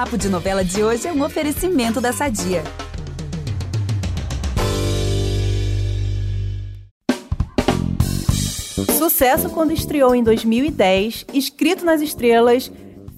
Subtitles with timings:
[0.00, 2.64] Papo de Novela de hoje é um oferecimento da Sadia.
[8.96, 12.72] Sucesso quando estreou em 2010, escrito nas estrelas,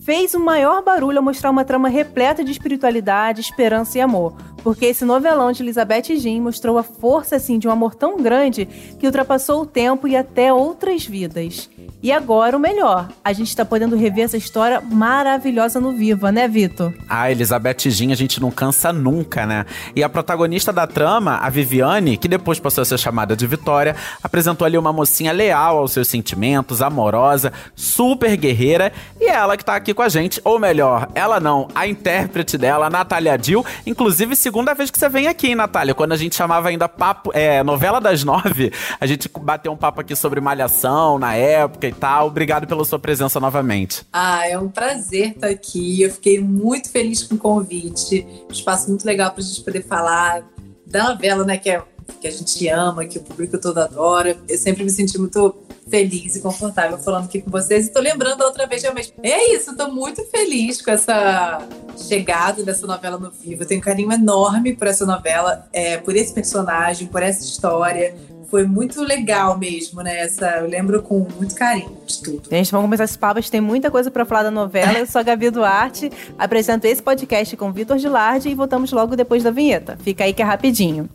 [0.04, 4.34] fez o maior barulho ao mostrar uma trama repleta de espiritualidade, esperança e amor.
[4.62, 8.66] Porque esse novelão de Elizabeth Jean mostrou a força assim de um amor tão grande
[8.98, 11.68] que ultrapassou o tempo e até outras vidas.
[12.02, 16.48] E agora o melhor, a gente tá podendo rever essa história maravilhosa no Viva, né,
[16.48, 16.92] Vitor?
[17.08, 19.64] A Elizabeth Jean a gente não cansa nunca, né?
[19.94, 23.94] E a protagonista da trama, a Viviane, que depois passou a ser chamada de Vitória,
[24.20, 29.76] apresentou ali uma mocinha leal aos seus sentimentos, amorosa, super guerreira, e ela que tá
[29.76, 34.34] aqui com a gente, ou melhor, ela não, a intérprete dela, a Natália Dill, inclusive
[34.52, 37.62] segunda vez que você vem aqui, hein, Natália, quando a gente chamava ainda papo, é,
[37.62, 42.26] novela das nove, a gente bateu um papo aqui sobre malhação na época e tal.
[42.26, 44.04] Obrigado pela sua presença novamente.
[44.12, 46.02] Ah, é um prazer estar aqui.
[46.02, 48.26] Eu fiquei muito feliz com o convite.
[48.46, 50.42] Um espaço muito legal para a gente poder falar
[50.86, 51.56] da novela, né?
[51.56, 51.82] Que, é,
[52.20, 54.36] que a gente ama, que o público todo adora.
[54.48, 55.54] Eu sempre me senti muito
[55.88, 57.86] feliz e confortável falando aqui com vocês.
[57.86, 59.12] E tô lembrando outra vez realmente.
[59.22, 63.62] É isso, tô muito feliz com essa chegada dessa novela no vivo.
[63.62, 68.14] Eu tenho um carinho enorme por essa novela, é, por esse personagem, por essa história
[68.52, 70.18] foi muito legal mesmo, né?
[70.18, 72.50] Essa, eu lembro com muito carinho de tudo.
[72.50, 73.40] Gente, vamos começar esse papo.
[73.50, 74.98] Tem muita coisa para falar da novela.
[74.98, 79.42] Eu sou a Gabi Duarte, apresento esse podcast com Vitor Gilardi e voltamos logo depois
[79.42, 79.96] da vinheta.
[80.02, 81.08] Fica aí que é rapidinho.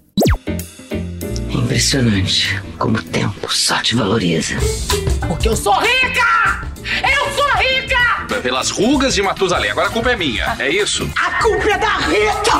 [1.67, 4.55] Impressionante como o tempo só te valoriza.
[5.27, 6.65] Porque eu sou rica!
[7.03, 8.41] Eu sou rica!
[8.41, 9.71] Pelas rugas de Matusalém.
[9.71, 11.11] Agora a culpa é minha, é isso?
[11.17, 12.53] A culpa é da Rita!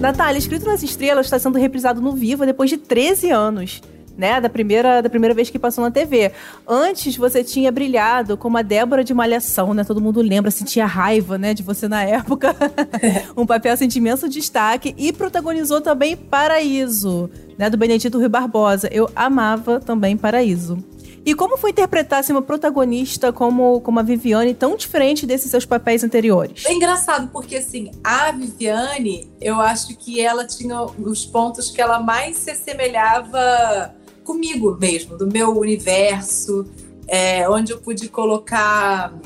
[0.00, 3.82] Natália, Escrito nas Estrelas está sendo reprisado no Viva depois de 13 anos.
[4.16, 6.32] Né, da primeira, da primeira vez que passou na TV.
[6.66, 9.84] Antes você tinha brilhado como a Débora de Malhação, né?
[9.84, 12.56] Todo mundo lembra, sentia raiva, né, de você na época.
[13.36, 17.28] um papel assim, de imenso destaque e protagonizou também Paraíso,
[17.58, 18.88] né, do Benedito Rui Barbosa.
[18.90, 20.78] Eu amava também Paraíso.
[21.26, 25.66] E como foi interpretar assim, uma protagonista como, como a Viviane tão diferente desses seus
[25.66, 26.64] papéis anteriores?
[26.64, 31.98] É engraçado, porque assim, a Viviane, eu acho que ela tinha os pontos que ela
[31.98, 33.95] mais se assemelhava
[34.26, 36.66] comigo mesmo, do meu universo,
[37.06, 39.16] é, onde eu pude colocar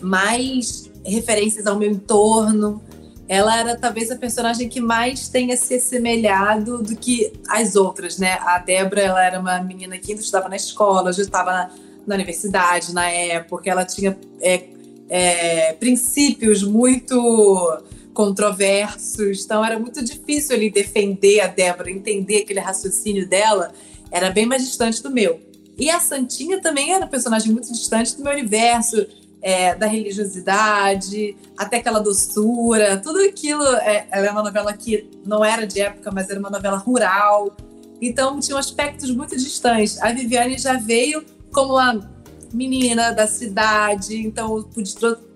[0.00, 2.82] mais referências ao meu entorno
[3.30, 8.32] ela era talvez a personagem que mais tenha se assemelhado do que as outras, né?
[8.40, 11.70] A Débora, ela era uma menina que ainda estudava na escola, já estava na,
[12.04, 14.64] na universidade na época, ela tinha é,
[15.08, 17.78] é, princípios muito
[18.12, 23.72] controversos, então era muito difícil ali defender a Débora, entender aquele raciocínio dela,
[24.10, 25.40] era bem mais distante do meu.
[25.78, 29.06] E a Santinha também era um personagem muito distante do meu universo,
[29.42, 33.64] é, da religiosidade, até aquela doçura, tudo aquilo.
[33.76, 37.56] É, ela é uma novela que não era de época, mas era uma novela rural.
[38.00, 40.00] Então tinha aspectos muito distantes.
[40.02, 42.10] A Viviane já veio como uma
[42.52, 44.94] menina da cidade, então eu pude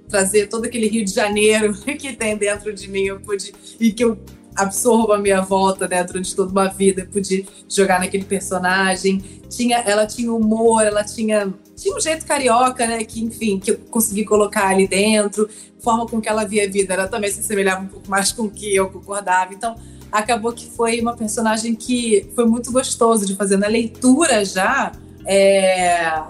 [0.09, 4.04] trazer todo aquele Rio de Janeiro que tem dentro de mim, eu pude e que
[4.04, 4.19] eu
[4.56, 9.22] absorvo a minha volta, né, durante toda uma vida, eu pude jogar naquele personagem.
[9.48, 13.04] Tinha, ela tinha humor, ela tinha tinha um jeito carioca, né?
[13.04, 15.48] Que, enfim, que eu consegui colocar ali dentro,
[15.81, 18.44] forma com que ela via a vida, ela também se assemelhava um pouco mais com
[18.44, 19.53] o que eu concordava.
[19.53, 19.75] Então,
[20.10, 23.56] acabou que foi uma personagem que foi muito gostoso de fazer.
[23.56, 24.92] Na leitura já,
[25.26, 26.22] é...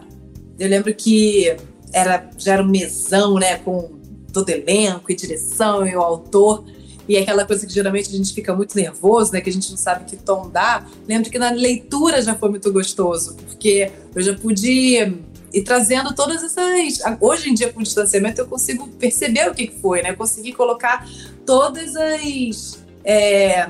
[0.59, 1.55] eu lembro que
[1.95, 3.59] era, já era um mesão, né?
[3.59, 3.91] Com
[4.33, 6.65] todo elenco e direção e o autor.
[7.09, 9.41] E aquela coisa que geralmente a gente fica muito nervoso, né?
[9.41, 10.87] Que a gente não sabe que tom dá.
[11.07, 15.25] Lembro que na leitura já foi muito gostoso, porque eu já pude
[15.55, 17.01] e trazendo todas essas.
[17.21, 20.13] Hoje em dia, com o distanciamento, eu consigo perceber o que foi, né?
[20.13, 21.09] consegui colocar
[21.47, 22.83] todas as.
[23.05, 23.69] É,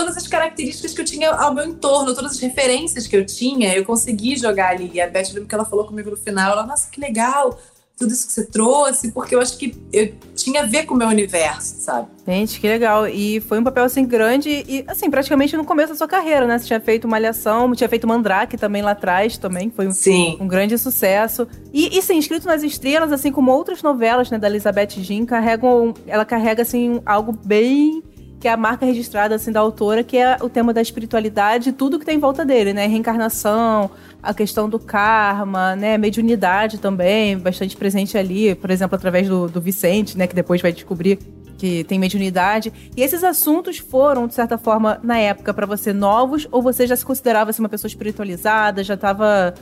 [0.00, 3.74] todas as características que eu tinha ao meu entorno, todas as referências que eu tinha,
[3.76, 4.90] eu consegui jogar ali.
[4.94, 7.58] E a Beth, lembro que ela falou comigo no final, ela, nossa, que legal,
[7.98, 10.96] tudo isso que você trouxe, porque eu acho que eu tinha a ver com o
[10.96, 12.08] meu universo, sabe?
[12.26, 13.06] Gente, que legal.
[13.06, 16.58] E foi um papel assim grande e assim, praticamente no começo da sua carreira, né?
[16.58, 20.38] Você tinha feito Malhação, tinha feito Mandrake também lá atrás também, foi um, sim.
[20.40, 21.46] um grande sucesso.
[21.74, 25.92] E, e sim, Escrito nas Estrelas, assim como outras novelas, né, da Elizabeth Jean, carregam,
[26.06, 28.02] ela carrega assim algo bem
[28.40, 31.72] que é a marca registrada assim da autora, que é o tema da espiritualidade e
[31.72, 32.86] tudo que tem em volta dele, né?
[32.86, 33.90] Reencarnação,
[34.22, 35.98] a questão do karma, né?
[35.98, 40.26] Mediunidade também, bastante presente ali, por exemplo, através do, do Vicente, né?
[40.26, 41.18] Que depois vai descobrir
[41.60, 42.72] que tem mediunidade.
[42.96, 46.48] E esses assuntos foram, de certa forma, na época, para você novos?
[46.50, 49.52] Ou você já se considerava assim, uma pessoa espiritualizada, já tava.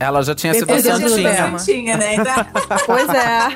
[0.00, 1.58] Ela já tinha sido santinha.
[1.58, 2.14] Santinha, né?
[2.14, 2.34] Então,
[2.86, 3.48] pois é.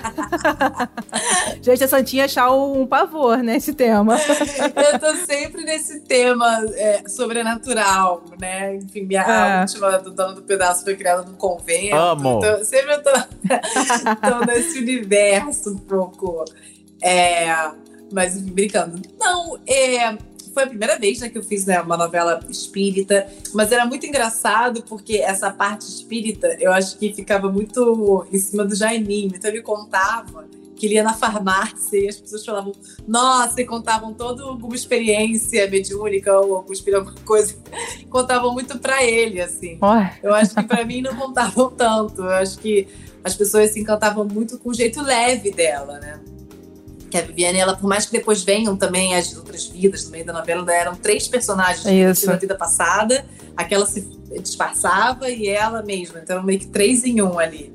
[1.65, 4.19] Gente, a Santinha achar um pavor, né, esse tema.
[4.93, 8.77] eu tô sempre nesse tema é, sobrenatural, né?
[8.77, 9.57] Enfim, minha É.
[9.57, 11.97] a última do Dono do Pedaço foi criada num convento.
[11.97, 12.39] Amo.
[12.39, 16.45] Então, sempre eu tô, tô nesse universo um pouco.
[17.01, 17.71] É,
[18.13, 19.01] mas brincando.
[19.19, 20.17] Não, é,
[20.53, 24.07] foi a primeira vez né, que eu fiz né, uma novela espírita, mas era muito
[24.07, 29.33] engraçado porque essa parte espírita eu acho que ficava muito em cima do Jaiminho.
[29.35, 30.47] Então ele contava
[30.81, 32.73] que ele ia na farmácia e as pessoas falavam,
[33.07, 37.55] nossa, e contavam toda alguma experiência mediúnica ou alguma coisa.
[38.09, 39.77] Contavam muito pra ele, assim.
[40.23, 42.23] Eu acho que pra mim não contavam tanto.
[42.23, 42.89] Eu acho que
[43.23, 46.19] as pessoas se encantavam muito com o jeito leve dela, né?
[47.11, 50.25] Que a Viviane, ela, por mais que depois venham também as outras vidas no meio
[50.25, 52.27] da novela, eram três personagens Isso.
[52.27, 53.27] da vida passada,
[53.57, 54.03] aquela se
[54.41, 56.21] disfarçava e ela mesma.
[56.21, 57.73] Então, eram meio que três em um ali.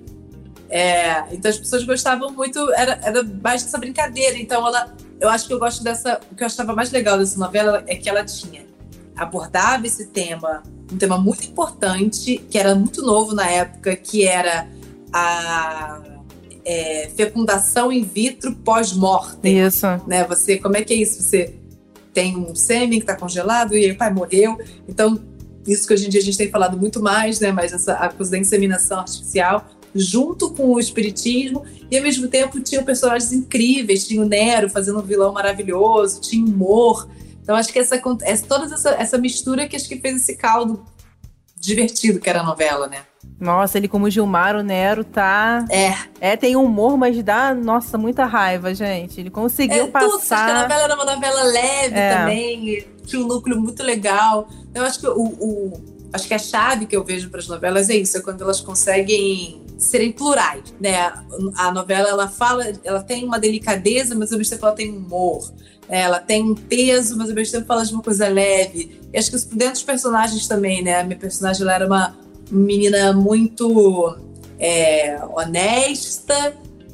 [0.69, 4.37] É, então as pessoas gostavam muito, era, era mais dessa brincadeira.
[4.37, 6.19] Então ela, eu acho que eu gosto dessa.
[6.31, 8.65] O que eu achava mais legal dessa novela é que ela tinha
[9.15, 10.61] abordava esse tema,
[10.91, 14.67] um tema muito importante, que era muito novo na época, que era
[15.13, 16.01] a
[16.65, 19.85] é, fecundação in vitro pós-mortem isso.
[20.07, 20.23] né?
[20.25, 21.21] Você, como é que é isso?
[21.21, 21.53] Você
[22.13, 24.57] tem um sêmen que está congelado e aí o pai morreu.
[24.88, 25.21] Então,
[25.67, 27.51] isso que hoje em dia a gente tem falado muito mais, né?
[27.51, 32.59] Mas essa a coisa da inseminação artificial, junto com o espiritismo, e ao mesmo tempo
[32.59, 37.07] tinha personagens incríveis, tinha o Nero fazendo um vilão maravilhoso, tinha humor.
[37.41, 40.83] Então, acho que essa, essa toda essa, essa mistura que acho que fez esse caldo
[41.59, 43.03] divertido que era a novela, né?
[43.39, 45.66] Nossa, ele como Gilmar, o Nero, tá.
[45.69, 49.19] É, É, tem humor, mas dá, nossa, muita raiva, gente.
[49.19, 49.98] Ele conseguiu é tudo.
[49.98, 50.62] Acho que a passar.
[50.63, 52.16] novela era uma novela leve É.
[52.18, 54.48] também, tinha um núcleo muito legal.
[54.74, 55.83] Eu acho que o, o-
[56.13, 58.62] acho que a chave que eu vejo para as novelas é isso, é quando elas
[58.62, 61.12] conseguem serem plurais, né?
[61.57, 65.51] A novela ela fala, ela tem uma delicadeza, mas ao mesmo tempo ela tem humor.
[65.89, 66.00] né?
[66.01, 68.98] Ela tem um peso, mas ao mesmo tempo fala de uma coisa leve.
[69.13, 71.01] E acho que isso dentro dos personagens também, né?
[71.01, 72.16] A minha personagem ela era uma
[72.51, 74.18] menina muito
[74.59, 76.53] é, honesta,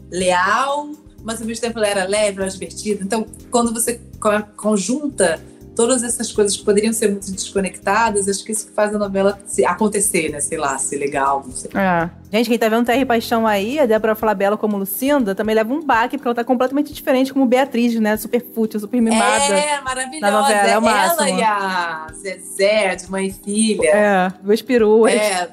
[0.09, 0.91] leal,
[1.23, 3.03] mas ao mesmo tempo ela era leve, ela era divertida.
[3.03, 5.39] Então, quando você co- conjunta
[5.75, 9.39] todas essas coisas que poderiam ser muito desconectadas, acho que isso que faz a novela
[9.45, 10.39] se- acontecer, né?
[10.39, 11.71] Sei lá, ser legal, não sei.
[11.73, 12.09] É.
[12.31, 15.83] Gente, quem tá vendo TR Paixão aí, a Débora Flabella como Lucinda, também leva um
[15.85, 18.15] baque, porque ela tá completamente diferente como Beatriz, né?
[18.17, 19.53] Super fútil, super mimada.
[19.53, 20.31] É, maravilhosa.
[20.31, 21.39] Na novela, é o ela máximo.
[21.39, 23.89] e a Zezé, de mãe e filha.
[23.89, 25.13] É, duas peruas.
[25.13, 25.49] É,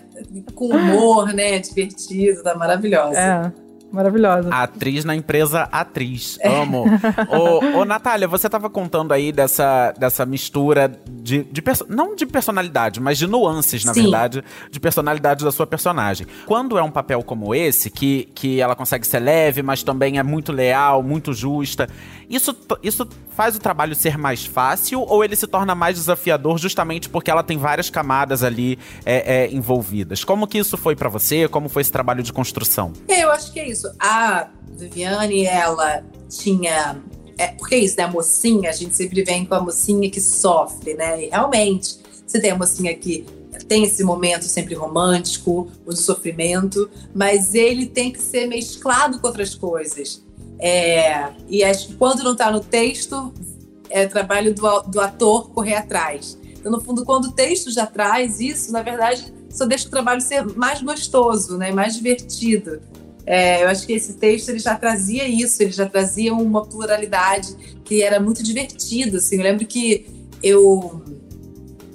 [0.55, 1.59] com humor, né?
[1.59, 3.19] Divertido, tá maravilhosa.
[3.19, 3.53] É,
[3.93, 4.49] maravilhosa.
[4.51, 6.39] Atriz na empresa Atriz.
[6.45, 6.85] Amo.
[7.29, 11.45] ô, ô, Natália, você tava contando aí dessa, dessa mistura de.
[11.45, 14.03] de não de personalidade, mas de nuances, na Sim.
[14.03, 16.27] verdade, de personalidade da sua personagem.
[16.47, 20.23] Quando é um papel como esse, que, que ela consegue ser leve, mas também é
[20.23, 21.89] muito leal, muito justa,
[22.29, 27.09] isso, isso faz o trabalho ser mais fácil ou ele se torna mais desafiador justamente
[27.09, 30.25] porque ela tem várias camadas ali é, é, envolvidas?
[30.25, 31.49] Como que isso foi pra você?
[31.49, 32.93] Como foi esse trabalho de construção?
[33.09, 33.78] É, eu acho que é isso.
[33.99, 37.01] A Viviane, ela tinha.
[37.37, 38.05] É, porque é isso, né?
[38.05, 41.25] A mocinha, a gente sempre vem com a mocinha que sofre, né?
[41.25, 43.25] E realmente, você tem a mocinha que
[43.69, 49.27] tem esse momento sempre romântico, o de sofrimento, mas ele tem que ser mesclado com
[49.27, 50.25] outras coisas.
[50.59, 53.33] É, e acho que quando não tá no texto,
[53.91, 56.39] é trabalho do, do ator correr atrás.
[56.59, 60.21] Então, no fundo, quando o texto já traz isso, na verdade, só deixa o trabalho
[60.21, 61.71] ser mais gostoso, né?
[61.71, 62.81] Mais divertido.
[63.31, 67.55] É, eu acho que esse texto ele já trazia isso, ele já trazia uma pluralidade
[67.85, 69.19] que era muito divertido.
[69.19, 69.37] Assim.
[69.37, 70.07] Eu lembro que
[70.43, 71.03] eu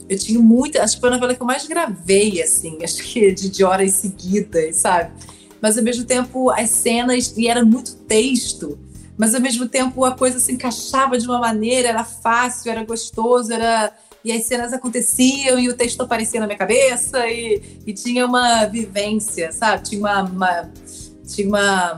[0.07, 3.31] eu tinha muita, acho que foi a novela que eu mais gravei, assim, acho que
[3.33, 5.11] de, de horas seguidas, sabe?
[5.59, 8.77] Mas ao mesmo tempo as cenas e era muito texto,
[9.17, 13.51] mas ao mesmo tempo a coisa se encaixava de uma maneira, era fácil, era gostoso,
[13.51, 13.91] era
[14.23, 18.65] e as cenas aconteciam e o texto aparecia na minha cabeça e, e tinha uma
[18.65, 19.83] vivência, sabe?
[19.83, 20.71] Tinha uma, uma
[21.33, 21.97] tinha uma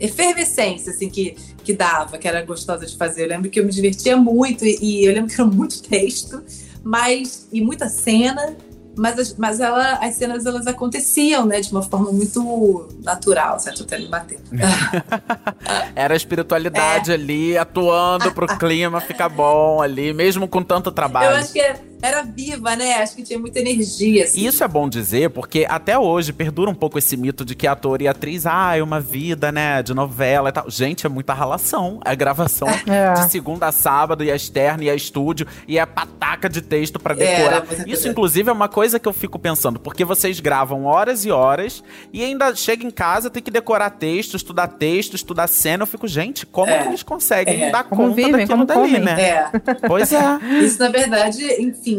[0.00, 3.24] efervescência assim que, que dava, que era gostosa de fazer.
[3.24, 6.42] Eu lembro que eu me divertia muito e, e eu lembro que era muito texto,
[6.82, 8.56] mas e muita cena,
[8.96, 13.84] mas, as, mas ela, as cenas elas aconteciam, né, de uma forma muito natural, certo?
[13.84, 14.38] Até me bater.
[15.94, 21.36] Era a espiritualidade ali, atuando pro clima ficar bom ali, mesmo com tanto Eu trabalho.
[21.36, 22.94] acho que é, era viva, né?
[22.94, 24.24] Acho que tinha muita energia.
[24.24, 24.44] Assim.
[24.44, 28.02] Isso é bom dizer, porque até hoje perdura um pouco esse mito de que ator
[28.02, 30.68] e atriz, ah, é uma vida, né, de novela e tal.
[30.70, 32.00] Gente, é muita ralação.
[32.04, 33.12] É gravação É.
[33.14, 36.98] de segunda a sábado, e a externa, e a estúdio, e a pataca de texto
[36.98, 37.56] pra decorar.
[37.58, 41.24] era muita Isso, inclusive, é uma coisa que eu fico pensando, porque vocês gravam horas
[41.24, 41.82] e horas,
[42.12, 45.82] e ainda chega em casa, tem que decorar texto, estudar texto, estudar cena.
[45.82, 46.82] Eu fico, gente, como É.
[46.82, 47.70] que eles conseguem É.
[47.70, 49.00] dar Como conta vivem, daquilo como dali, comem.
[49.00, 49.22] né?
[49.22, 49.50] É.
[49.86, 50.38] Pois é.
[50.62, 51.91] Isso, na verdade, enfim,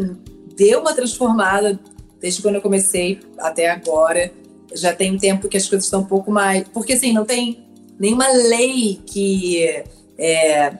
[0.56, 1.78] deu uma transformada
[2.20, 4.32] desde quando eu comecei até agora.
[4.72, 6.66] Já tem tempo que as coisas estão um pouco mais.
[6.68, 7.66] Porque, assim, não tem
[7.98, 9.84] nenhuma lei que,
[10.18, 10.70] é,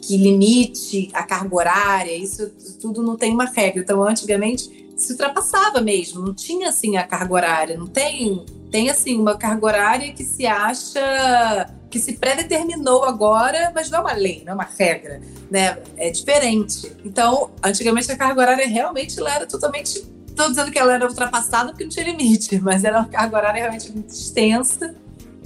[0.00, 2.16] que limite a carga horária.
[2.16, 2.50] Isso
[2.80, 3.82] tudo não tem uma regra.
[3.82, 6.22] Então, antigamente, se ultrapassava mesmo.
[6.22, 7.76] Não tinha, assim, a carga horária.
[7.76, 8.46] Não tem.
[8.70, 11.74] Tem, assim, uma carga horária que se acha.
[11.90, 15.78] Que se predeterminou agora, mas não é uma lei, não é uma regra né?
[15.96, 16.92] É diferente.
[17.04, 20.04] Então, antigamente a carga horária realmente era totalmente.
[20.28, 23.60] Estou dizendo que ela era ultrapassada porque não tinha limite, mas era uma carga horária
[23.60, 24.94] realmente muito extensa.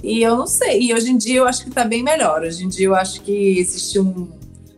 [0.03, 0.81] E eu não sei.
[0.81, 2.41] E hoje em dia eu acho que está bem melhor.
[2.41, 4.29] Hoje em dia eu acho que existe um,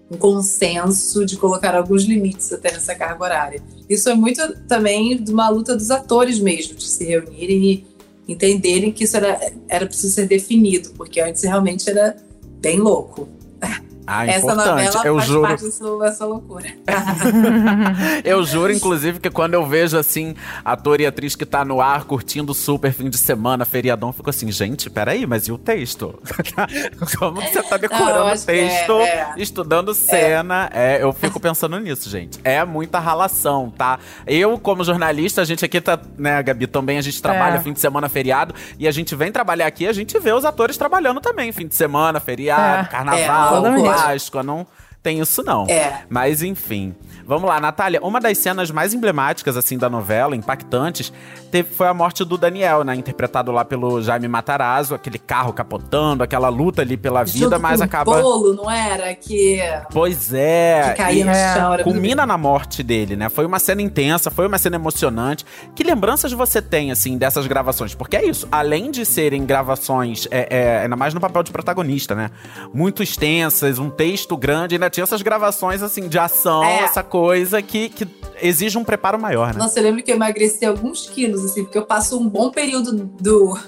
[0.10, 3.62] um consenso de colocar alguns limites até nessa carga horária.
[3.89, 7.95] Isso é muito também de uma luta dos atores mesmo, de se reunirem e
[8.27, 12.15] entenderem que isso era, era preciso ser definido, porque antes realmente era
[12.60, 13.27] bem louco.
[14.07, 14.67] Ah, Essa importante.
[14.67, 15.41] novela eu faz juro.
[15.47, 16.65] parte dessa, dessa loucura.
[18.24, 22.03] Eu juro, inclusive, que quando eu vejo, assim, ator e atriz que tá no ar
[22.05, 26.17] curtindo super fim de semana, feriadão, eu fico assim, gente, peraí, mas e o texto?
[27.19, 29.33] Como que você tá decorando o que é, texto, é.
[29.38, 30.69] estudando cena?
[30.74, 31.01] É.
[31.01, 32.39] eu fico pensando nisso, gente.
[32.43, 34.00] É muita ralação, tá?
[34.25, 37.59] Eu, como jornalista, a gente aqui tá, né, Gabi, também a gente trabalha É.
[37.59, 40.77] fim de semana, feriado, e a gente vem trabalhar aqui, a gente vê os atores
[40.77, 42.89] trabalhando também, fim de semana, feriado, É.
[42.89, 43.95] carnaval, É.
[43.96, 44.68] Páscoa, não
[45.05, 45.67] tem isso não.
[45.67, 46.01] É.
[46.09, 46.95] Mas enfim.
[47.27, 48.00] Vamos lá, Natália.
[48.03, 51.12] Uma das cenas mais emblemáticas, assim, da novela, impactantes,
[51.51, 52.95] teve, foi a morte do Daniel, né?
[52.95, 57.79] Interpretado lá pelo Jaime Matarazzo, aquele carro capotando, aquela luta ali pela vida, Junto mas
[57.79, 58.19] com acaba.
[58.19, 59.13] O bolo, não era?
[59.15, 59.59] Que,
[59.91, 60.89] Pois é.
[60.89, 61.74] que caía no chão.
[61.74, 63.29] Era Culmina na morte dele, né?
[63.29, 65.45] Foi uma cena intensa, foi uma cena emocionante.
[65.75, 67.95] Que lembranças você tem, assim, dessas gravações?
[67.95, 72.13] Porque é isso, além de serem gravações, é, é, ainda mais no papel de protagonista,
[72.13, 72.29] né?
[72.74, 76.80] Muito extensas, um texto grande, ainda tinha essas gravações, assim, de ação, É.
[76.84, 78.08] essa coisa que, que
[78.42, 79.60] exige um preparo maior, né?
[79.60, 82.94] Nossa, eu lembro que eu emagreci alguns quilos, assim, porque eu passo um bom período
[82.94, 83.60] do,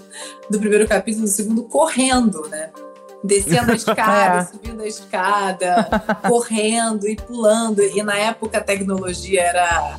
[0.49, 2.71] do primeiro capítulo, do segundo, correndo, né?
[3.23, 5.89] Descendo a escada, subindo a escada,
[6.27, 7.81] correndo e pulando.
[7.81, 9.97] E na época a tecnologia era.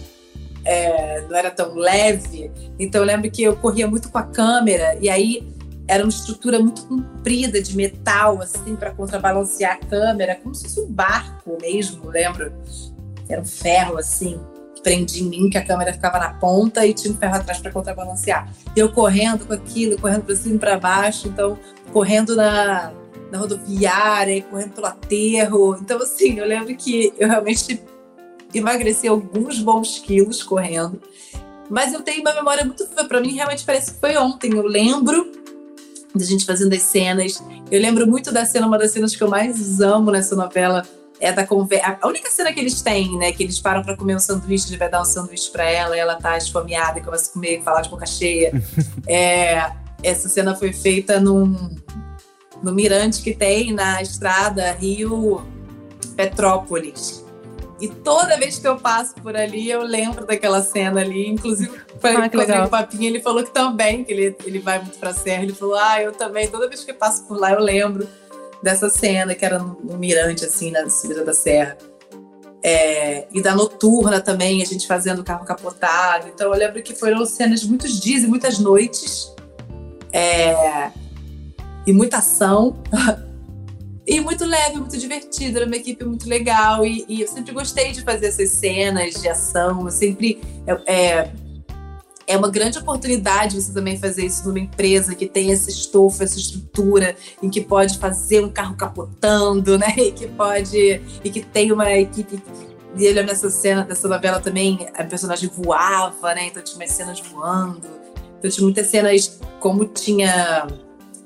[0.65, 2.51] é, não era tão leve.
[2.79, 5.47] Então eu lembro que eu corria muito com a câmera, e aí
[5.89, 10.81] era uma estrutura muito comprida de metal, assim, para contrabalancear a câmera, como se fosse
[10.81, 12.53] um barco mesmo, lembro?
[13.27, 14.39] Era um ferro, assim,
[14.75, 17.59] que prendia em mim, que a câmera ficava na ponta e tinha um ferro atrás
[17.59, 18.53] para contrabalancear.
[18.77, 21.59] E eu correndo com aquilo, correndo para cima e para baixo, então,
[21.91, 22.93] correndo na,
[23.33, 25.79] na rodoviária, correndo pelo aterro.
[25.81, 27.83] Então, assim, eu lembro que eu realmente
[28.53, 31.01] emagreci alguns bons quilos correndo.
[31.71, 32.87] Mas eu tenho uma memória muito.
[33.09, 34.55] Pra mim, realmente parece que foi ontem.
[34.55, 35.39] Eu lembro
[36.15, 37.43] da gente fazendo as cenas.
[37.71, 40.85] Eu lembro muito da cena, uma das cenas que eu mais amo nessa novela
[41.21, 41.99] é da conversa.
[42.01, 43.33] A única cena que eles têm, né?
[43.33, 45.99] Que eles param pra comer um sanduíche, ele vai dar um sanduíche pra ela, e
[45.99, 48.53] ela tá esfomeada e começa a comer, falar de boca cheia.
[49.07, 49.71] é,
[50.03, 51.77] essa cena foi feita num,
[52.63, 55.43] no mirante que tem na estrada Rio
[56.17, 57.25] Petrópolis.
[57.81, 61.29] E toda vez que eu passo por ali, eu lembro daquela cena ali.
[61.29, 64.99] Inclusive, foi Ah, com o Papinha, ele falou que também, que ele, ele vai muito
[64.99, 65.43] pra Serra.
[65.43, 68.09] Ele falou, ah, eu também, toda vez que eu passo por lá, eu lembro
[68.63, 71.77] dessa cena, que era no, no mirante, assim, na subida da Serra.
[72.63, 76.29] É, e da noturna também, a gente fazendo o carro capotado.
[76.29, 79.35] Então, eu lembro que foram cenas de muitos dias e muitas noites.
[80.13, 80.91] É,
[81.87, 82.77] e muita ação.
[84.11, 86.83] E muito leve, muito divertido, era uma equipe muito legal.
[86.83, 89.85] E, e eu sempre gostei de fazer essas cenas de ação.
[89.85, 90.41] Eu sempre.
[90.87, 91.31] É,
[92.29, 96.39] é, uma grande oportunidade você também fazer isso numa empresa que tem esse estofo, essa
[96.39, 99.95] estrutura, em que pode fazer um carro capotando, né?
[99.97, 101.01] E que pode.
[101.25, 102.41] E que tem uma equipe.
[102.97, 106.49] E ele nessa cena, nessa novela também, a personagem voava, né?
[106.49, 107.89] Então tinha umas cenas voando.
[108.39, 110.67] Então tinha muitas cenas, como tinha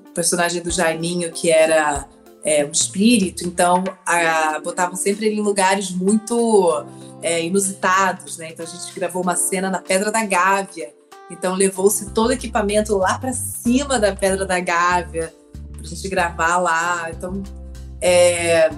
[0.07, 2.07] o personagem do Jaiminho, que era
[2.45, 6.85] é, um espírito, então a, botavam sempre ele em lugares muito
[7.23, 8.51] é, inusitados, né?
[8.51, 10.93] Então a gente gravou uma cena na Pedra da Gávea,
[11.31, 15.33] então levou-se todo o equipamento lá para cima da Pedra da Gávea
[15.73, 17.11] pra gente gravar lá.
[17.11, 17.43] Então
[18.01, 18.71] é,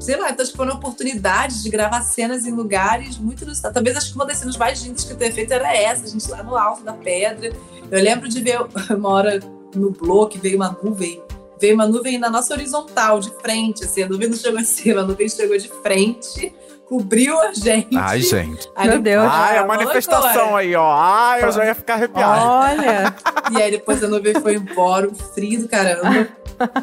[0.00, 3.74] sei lá, então foram oportunidades de gravar cenas em lugares muito inusitados.
[3.74, 6.08] Talvez acho que uma das cenas mais lindas que eu tenha feito era essa, a
[6.08, 7.52] gente lá no alto da pedra.
[7.90, 8.58] Eu lembro de ver
[8.90, 9.40] uma hora
[9.74, 11.22] nublou, que veio uma nuvem,
[11.60, 15.02] veio uma nuvem na nossa horizontal, de frente, assim, a nuvem não chegou assim, a
[15.02, 16.52] nuvem chegou de frente,
[16.90, 17.96] cobriu a gente.
[17.96, 18.68] Ai, gente.
[18.74, 19.24] Aí Meu Deus.
[19.30, 20.92] Ai, a manifestação aí, ó.
[20.92, 22.44] Ai, eu já ia ficar arrepiado.
[22.44, 23.14] Olha,
[23.56, 26.28] E aí depois a nuvem foi embora, um frio do caramba.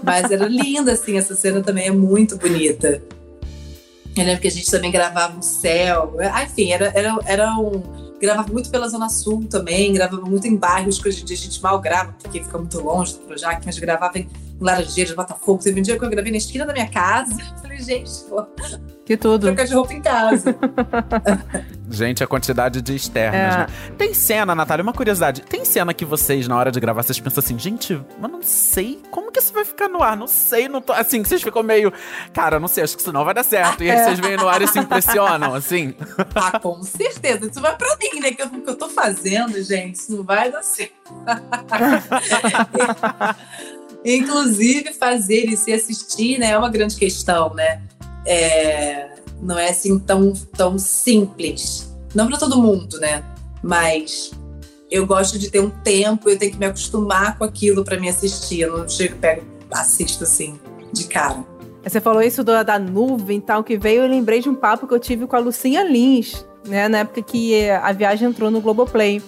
[0.02, 3.04] Mas era linda, assim, essa cena também é muito bonita.
[4.16, 6.16] Eu lembro que a gente também gravava o céu.
[6.32, 7.84] Ah, enfim, era, era, era um.
[8.20, 11.40] Gravava muito pela Zona Sul também, gravava muito em bairros que hoje em dia a
[11.40, 14.28] gente mal grava, porque fica muito longe do Projac, mas gravava em
[14.60, 15.62] Laranjeiras, Botafogo.
[15.64, 17.36] Teve um dia que eu gravei na esquina da minha casa.
[17.58, 18.48] Eu falei, gente, vou
[19.06, 19.48] que tudo.
[19.48, 20.56] trocar de roupa em casa.
[21.90, 23.58] Gente, a quantidade de externas, É.
[23.60, 23.68] né?
[23.98, 25.42] Tem cena, Natália, uma curiosidade.
[25.44, 29.02] Tem cena que vocês, na hora de gravar, vocês pensam assim, gente, mas não sei
[29.10, 30.18] como que isso vai ficar no ar.
[30.18, 30.92] Não sei, não tô.
[30.92, 31.94] Assim, que vocês ficam meio.
[32.34, 33.82] Cara, não sei, acho que isso não vai dar certo.
[33.86, 35.96] E aí vocês vêm no ar e se impressionam, assim.
[36.36, 37.48] Ah, com certeza.
[37.50, 38.32] Isso vai pra mim, né?
[38.32, 40.94] Que o que eu tô fazendo, gente, isso não vai dar certo.
[44.16, 47.82] Inclusive, fazer e se assistir, né, é uma grande questão, né?
[48.26, 49.10] É,
[49.42, 51.94] não é assim tão, tão simples.
[52.16, 53.22] Não pra todo mundo, né?
[53.62, 54.32] Mas
[54.90, 58.08] eu gosto de ter um tempo, eu tenho que me acostumar com aquilo pra me
[58.08, 58.62] assistir.
[58.62, 60.58] Eu não chego, pego, assisto assim,
[60.94, 61.44] de cara.
[61.84, 64.88] Você falou isso da, da nuvem e tal que veio, eu lembrei de um papo
[64.88, 66.88] que eu tive com a Lucinha Lins, né?
[66.88, 69.22] Na época que a viagem entrou no Globoplay.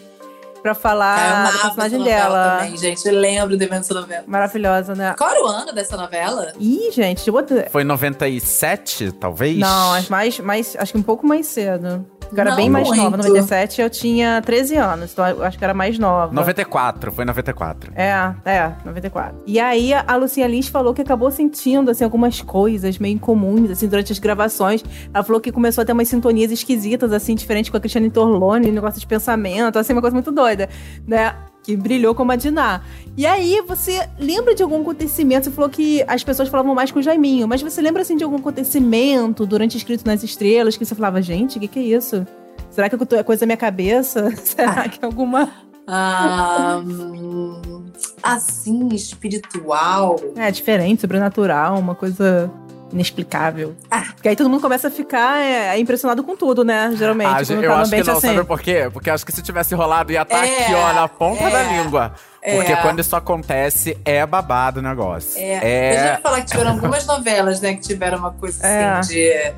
[0.61, 2.57] Pra falar da amava personagem dela.
[2.59, 4.23] Também, gente, eu lembro de vendo essa novela.
[4.27, 5.15] Maravilhosa, né?
[5.17, 6.53] Qual era o ano dessa novela?
[6.59, 7.43] Ih, gente, eu vou...
[7.69, 9.57] Foi em 97, talvez?
[9.57, 12.05] Não, acho, mais, mais, acho que um pouco mais cedo.
[12.31, 13.01] Eu era Não bem mais muito.
[13.01, 13.17] nova.
[13.17, 16.33] 97 eu tinha 13 anos, então eu acho que era mais nova.
[16.33, 17.91] 94, foi 94.
[17.95, 19.37] É, é, 94.
[19.45, 23.87] E aí a Lucinha Lins falou que acabou sentindo, assim, algumas coisas meio incomuns, assim,
[23.87, 24.83] durante as gravações.
[25.13, 28.71] Ela falou que começou a ter umas sintonias esquisitas, assim, diferente com a Cristiane Torlone,
[28.71, 30.69] negócio de pensamento, assim, uma coisa muito doida,
[31.07, 31.33] né?
[31.69, 32.81] Que brilhou como a Diná.
[33.15, 35.43] E aí, você lembra de algum acontecimento?
[35.43, 38.23] Você falou que as pessoas falavam mais com o Jaiminho, mas você lembra, assim, de
[38.23, 42.25] algum acontecimento durante Escrito nas Estrelas que você falava, gente, o que, que é isso?
[42.71, 44.31] Será que é coisa da minha cabeça?
[44.41, 45.47] Será que é alguma.
[45.91, 47.85] Ah, hum,
[48.21, 50.17] assim, espiritual.
[50.35, 52.51] É, diferente, sobrenatural, uma coisa
[52.91, 53.75] inexplicável.
[53.89, 54.05] Ah.
[54.13, 56.91] Porque aí todo mundo começa a ficar é, impressionado com tudo, né?
[56.95, 57.27] Geralmente.
[57.29, 58.27] Ah, tá eu no acho que não, assim.
[58.27, 58.89] sabe por quê?
[58.91, 61.63] Porque acho que se tivesse rolado ia estar É, aqui, ó, na ponta é, da
[61.63, 62.13] língua.
[62.41, 62.75] Porque é.
[62.77, 65.39] quando isso acontece, é babado o negócio.
[65.39, 68.89] É, Eu já ia falar que tiveram algumas novelas, né, que tiveram uma coisa É.
[68.91, 69.53] assim de.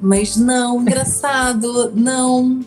[0.00, 2.60] Mas não, engraçado, não.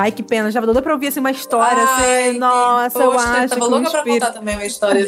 [0.00, 0.48] Ai, que pena.
[0.48, 2.38] Já doida pra ouvir assim, uma história, Ai, assim.
[2.38, 5.04] Nossa, eu poxa, acho Tava um louca pra contar também uma história.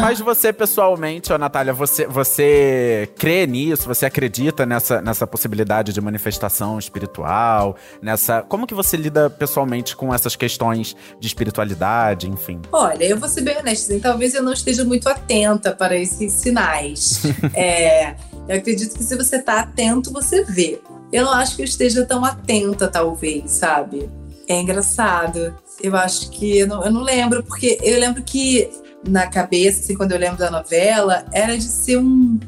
[0.00, 3.88] Mas você, pessoalmente, ó, Natália, você, você crê nisso?
[3.88, 7.74] Você acredita nessa, nessa possibilidade de manifestação espiritual?
[8.00, 8.42] Nessa.
[8.42, 12.62] Como que você lida pessoalmente com essas questões de espiritualidade, enfim?
[12.70, 16.32] Olha, eu vou ser bem honesta, assim, talvez eu não esteja muito atenta para esses
[16.32, 17.22] sinais.
[17.54, 18.16] É,
[18.48, 20.80] eu acredito que se você tá atento, você vê.
[21.12, 24.10] Eu não acho que eu esteja tão atenta, talvez, sabe?
[24.48, 25.54] É engraçado.
[25.82, 26.58] Eu acho que.
[26.58, 28.68] Eu não, eu não lembro, porque eu lembro que
[29.06, 32.38] na cabeça, assim, quando eu lembro da novela, era de ser um,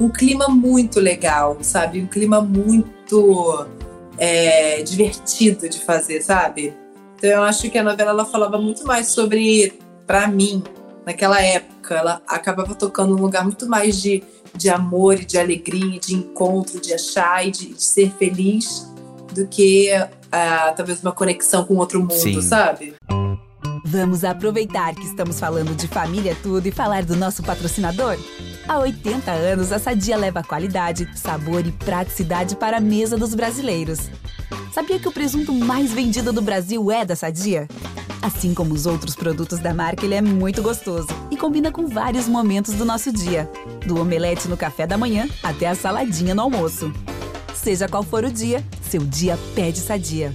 [0.00, 2.00] um clima muito legal, sabe?
[2.00, 3.66] Um clima muito
[4.18, 6.74] é, divertido de fazer, sabe?
[7.16, 10.62] Então eu acho que a novela ela falava muito mais sobre, pra mim,
[11.04, 14.22] naquela época, ela acabava tocando num lugar muito mais de,
[14.56, 18.90] de amor e de alegria, de encontro, de achar e de, de ser feliz
[19.32, 19.90] do que
[20.32, 22.40] ah, talvez uma conexão com outro mundo, Sim.
[22.40, 22.94] sabe?
[23.84, 28.18] Vamos aproveitar que estamos falando de família tudo e falar do nosso patrocinador?
[28.66, 34.10] Há 80 anos, a Sadia leva qualidade, sabor e praticidade para a mesa dos brasileiros.
[34.72, 37.68] Sabia que o presunto mais vendido do Brasil é da Sadia?
[38.26, 42.26] Assim como os outros produtos da marca, ele é muito gostoso e combina com vários
[42.26, 43.48] momentos do nosso dia,
[43.86, 46.92] do omelete no café da manhã até a saladinha no almoço.
[47.54, 50.34] Seja qual for o dia, seu dia pede Sadia.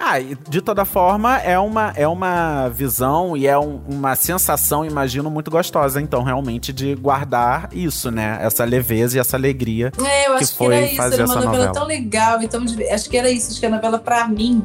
[0.00, 4.86] Ah, e de toda forma, é uma, é uma visão e é um- uma sensação,
[4.86, 8.38] imagino, muito gostosa, então, realmente, de guardar isso, né?
[8.40, 9.92] Essa leveza e essa alegria.
[10.02, 11.72] É, eu que acho que, foi era isso, fazer era uma essa novela, novela.
[11.74, 14.62] tão legal e tão diver- Acho que era isso, acho que a novela, pra mim,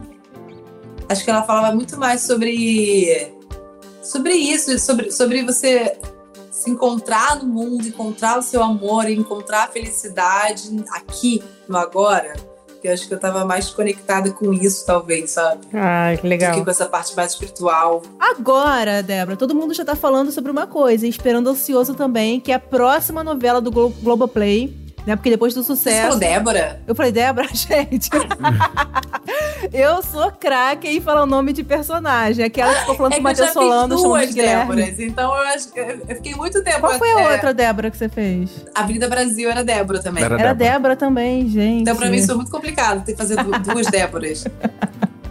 [1.09, 3.33] acho que ela falava muito mais sobre.
[4.01, 5.97] Sobre isso, sobre, sobre você
[6.49, 12.33] se encontrar no mundo, encontrar o seu amor, encontrar a felicidade aqui, no agora,
[12.67, 15.67] Porque eu acho que eu tava mais conectada com isso, talvez, sabe?
[15.73, 16.51] Ah, que legal.
[16.51, 18.01] Do que com essa parte mais espiritual.
[18.19, 22.51] Agora, Débora, todo mundo já tá falando sobre uma coisa, e esperando ansioso também, que
[22.51, 24.75] é a próxima novela do Glo Globoplay,
[25.09, 25.15] né?
[25.15, 26.01] Porque depois do Você sucesso.
[26.03, 26.81] falou Débora?
[26.87, 28.09] Eu falei, Débora, gente.
[29.73, 32.43] eu sou craque em falar o nome de personagem.
[32.45, 34.33] Aquela que ficou falando É com o que eu já Matheus Solano, duas.
[34.33, 36.79] Déboras, então eu acho que eu fiquei muito tempo.
[36.79, 38.49] Qual foi a é, outra Débora que você fez?
[38.73, 40.23] Avenida Brasil era Débora também.
[40.23, 40.71] Era Era Débora.
[40.73, 41.81] Débora também, gente.
[41.81, 44.45] Então, pra mim, isso foi muito complicado ter que fazer du- duas Déboras.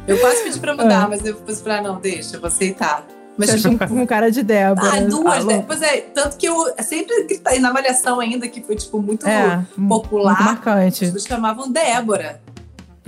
[0.06, 1.08] Eu quase pedi pra mudar, Ah.
[1.08, 3.04] mas eu falei, ah, não, deixa, eu vou aceitar.
[3.38, 4.90] Mas, Você tipo, um, um cara de Débora.
[4.94, 5.44] ah, duas?
[5.44, 5.64] Déboras.
[5.66, 9.64] Pois é, tanto que eu sempre gritei na malhação ainda, que foi, tipo, muito É,
[9.88, 10.34] popular.
[10.34, 11.04] muito marcante.
[11.04, 12.40] As pessoas chamavam Débora.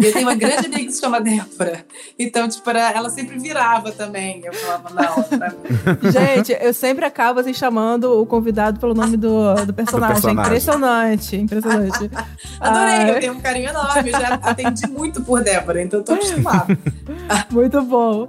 [0.00, 1.84] E eu tenho uma grande amiga que se chama Débora.
[2.18, 4.42] Então, tipo, ela sempre virava também.
[4.44, 6.10] Eu falava, não, pra mim.
[6.10, 10.14] Gente, eu sempre acabo assim chamando o convidado pelo nome do, do personagem.
[10.14, 10.46] personagem.
[10.46, 12.10] Impressionante, impressionante.
[12.60, 14.10] Adorei, Ai, eu tenho um carinho enorme.
[14.10, 16.78] Eu já atendi muito por Débora, então eu tô acostumada.
[17.50, 18.28] Muito bom.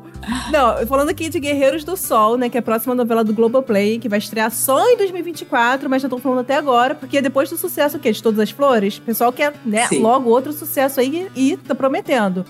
[0.51, 2.49] Não, falando aqui de Guerreiros do Sol, né?
[2.49, 6.07] Que é a próxima novela do Globoplay, que vai estrear só em 2024, mas já
[6.07, 8.11] estão falando até agora, porque depois do sucesso o quê?
[8.11, 9.99] De Todas as Flores, o pessoal quer, né, Sim.
[9.99, 12.45] logo outro sucesso aí e tá prometendo.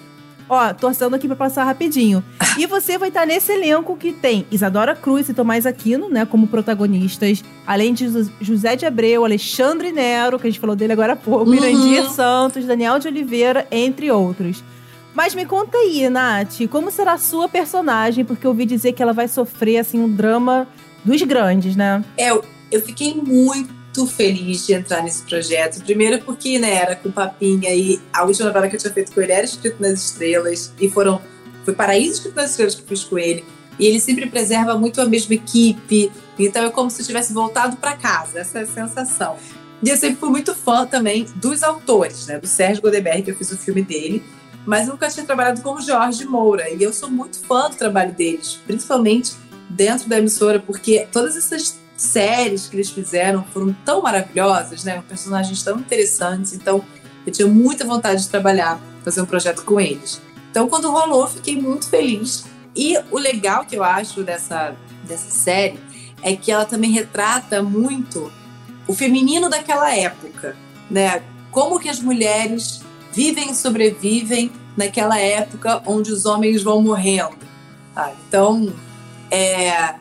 [0.50, 2.22] Ó, torcendo aqui pra passar rapidinho.
[2.58, 6.46] E você vai estar nesse elenco que tem Isadora Cruz e Tomás Aquino, né, como
[6.48, 7.42] protagonistas.
[7.66, 8.10] Além de
[8.42, 12.10] José de Abreu, Alexandre Nero, que a gente falou dele agora há pouco, Uhum.
[12.10, 14.62] Santos, Daniel de Oliveira, entre outros.
[15.14, 18.26] Mas me conta aí, Nath, como será a sua personagem?
[18.26, 20.68] Porque eu ouvi dizer que ela vai sofrer, assim, um drama
[21.06, 22.04] dos grandes, né?
[22.18, 23.74] É, eu, eu fiquei muito
[24.08, 25.84] feliz de entrar nesse projeto.
[25.84, 29.22] Primeiro porque, né, era com Papinha e a última novela que eu tinha feito com
[29.22, 30.74] ele era Escrito nas Estrelas.
[30.80, 31.22] E foram...
[31.66, 33.44] Foi Paraíso Escrito nas Estrelas que eu fiz com ele.
[33.78, 36.12] E ele sempre preserva muito a mesma equipe.
[36.38, 38.40] Então é como se eu tivesse voltado para casa.
[38.40, 39.38] Essa é a sensação.
[39.84, 42.40] E eu sempre fui muito fã também dos autores, né?
[42.40, 44.24] Do Sérgio Godeberg, que eu fiz o filme dele.
[44.66, 46.70] Mas nunca tinha trabalhado com o Jorge Moura.
[46.70, 48.60] E eu sou muito fã do trabalho deles.
[48.66, 49.34] Principalmente
[49.70, 55.04] dentro da emissora, porque todas essas séries que eles fizeram foram tão maravilhosas, né?
[55.08, 56.54] Personagens tão interessantes.
[56.54, 56.84] Então,
[57.26, 60.20] eu tinha muita vontade de trabalhar, fazer um projeto com eles.
[60.50, 62.46] Então, quando rolou, fiquei muito feliz.
[62.76, 65.80] E o legal que eu acho dessa, dessa série
[66.24, 68.32] é que ela também retrata muito
[68.88, 70.56] o feminino daquela época,
[70.90, 71.22] né?
[71.52, 72.82] Como que as mulheres
[73.14, 77.38] vivem e sobrevivem naquela época onde os homens vão morrendo.
[78.28, 78.74] Então,
[79.30, 79.96] é,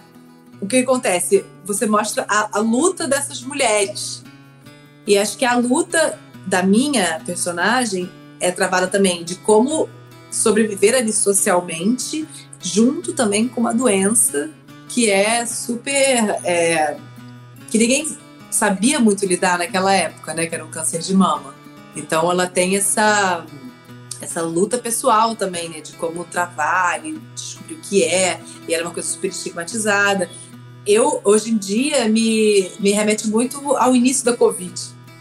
[0.61, 1.44] o que acontece?
[1.64, 4.23] Você mostra a, a luta dessas mulheres.
[5.07, 9.88] E acho que a luta da minha personagem é travada também de como
[10.31, 12.27] sobreviver ali socialmente,
[12.61, 14.51] junto também com uma doença
[14.88, 16.40] que é super.
[16.44, 16.96] é,
[17.70, 18.16] que ninguém
[18.51, 20.46] sabia muito lidar naquela época, né?
[20.46, 21.55] Que era um câncer de mama.
[21.94, 23.44] Então ela tem essa
[24.20, 25.81] essa luta pessoal também, né?
[25.81, 28.40] De como travar e descobrir o que é.
[28.68, 30.29] E era uma coisa super estigmatizada.
[30.90, 34.74] Eu, hoje em dia, me, me remete muito ao início da Covid,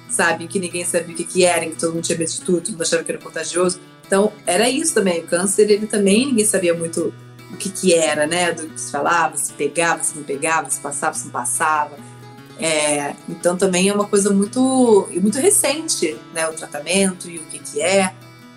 [0.09, 0.47] sabe?
[0.47, 2.71] Que ninguém sabia o que, que era, que todo mundo tinha medo de tudo, todo
[2.71, 3.79] mundo achava que era contagioso.
[4.07, 5.19] Então, era isso também.
[5.19, 7.13] O câncer, ele também, ninguém sabia muito
[7.51, 8.51] o que, que era, né?
[8.51, 11.95] Do que se falava, se pegava, se não pegava, se passava, se não passava.
[12.57, 16.49] É, então, também é uma coisa muito, muito recente, né?
[16.49, 18.11] O tratamento e o que, que é.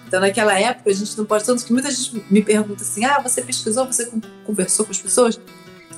[0.09, 1.45] Então, naquela época, a gente não pode.
[1.45, 5.01] Tanto que muita gente me pergunta assim: ah, você pesquisou, você con- conversou com as
[5.01, 5.39] pessoas?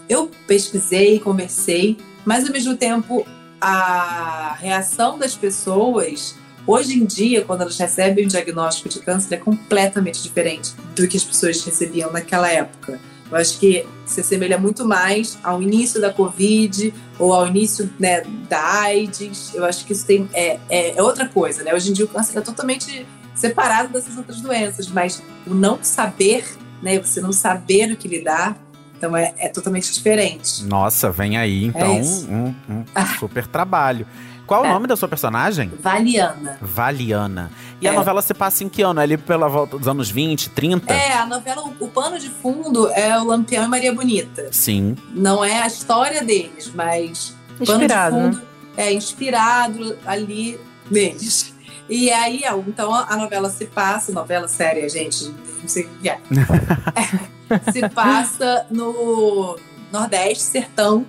[0.08, 3.26] Eu pesquisei, conversei, mas ao mesmo tempo,
[3.60, 6.36] a reação das pessoas,
[6.66, 11.16] hoje em dia, quando elas recebem um diagnóstico de câncer, é completamente diferente do que
[11.16, 13.00] as pessoas recebiam naquela época.
[13.30, 18.22] Eu acho que se assemelha muito mais ao início da Covid ou ao início né,
[18.48, 19.54] da AIDS.
[19.54, 21.74] Eu acho que isso tem, é, é, é outra coisa, né?
[21.74, 26.44] Hoje em dia o câncer é totalmente separado dessas outras doenças, mas o não saber,
[26.82, 26.98] né?
[27.00, 28.56] Você não saber o que lidar,
[28.96, 30.64] então é, é totalmente diferente.
[30.64, 32.28] Nossa, vem aí, então, isso.
[32.30, 32.84] um, um
[33.18, 34.06] super trabalho.
[34.46, 34.68] Qual o É.
[34.68, 35.72] nome da sua personagem?
[35.80, 36.58] Valiana.
[36.60, 37.50] Valiana.
[37.80, 37.96] E a É.
[37.96, 39.00] novela se passa em que ano?
[39.00, 40.92] É Ali pela volta dos anos 20, 30?
[40.92, 44.48] É, a novela, o, o pano de fundo é o Lampião e Maria Bonita.
[44.52, 44.96] Sim.
[45.14, 48.30] Não é a história deles, mas Inspirado, pano né?
[48.30, 51.53] de fundo é inspirado ali neles.
[51.88, 55.26] E aí, então a novela se passa, novela séria, gente,
[55.60, 56.18] não sei o que é.
[57.72, 59.58] Se passa no
[59.92, 61.06] Nordeste, Sertão,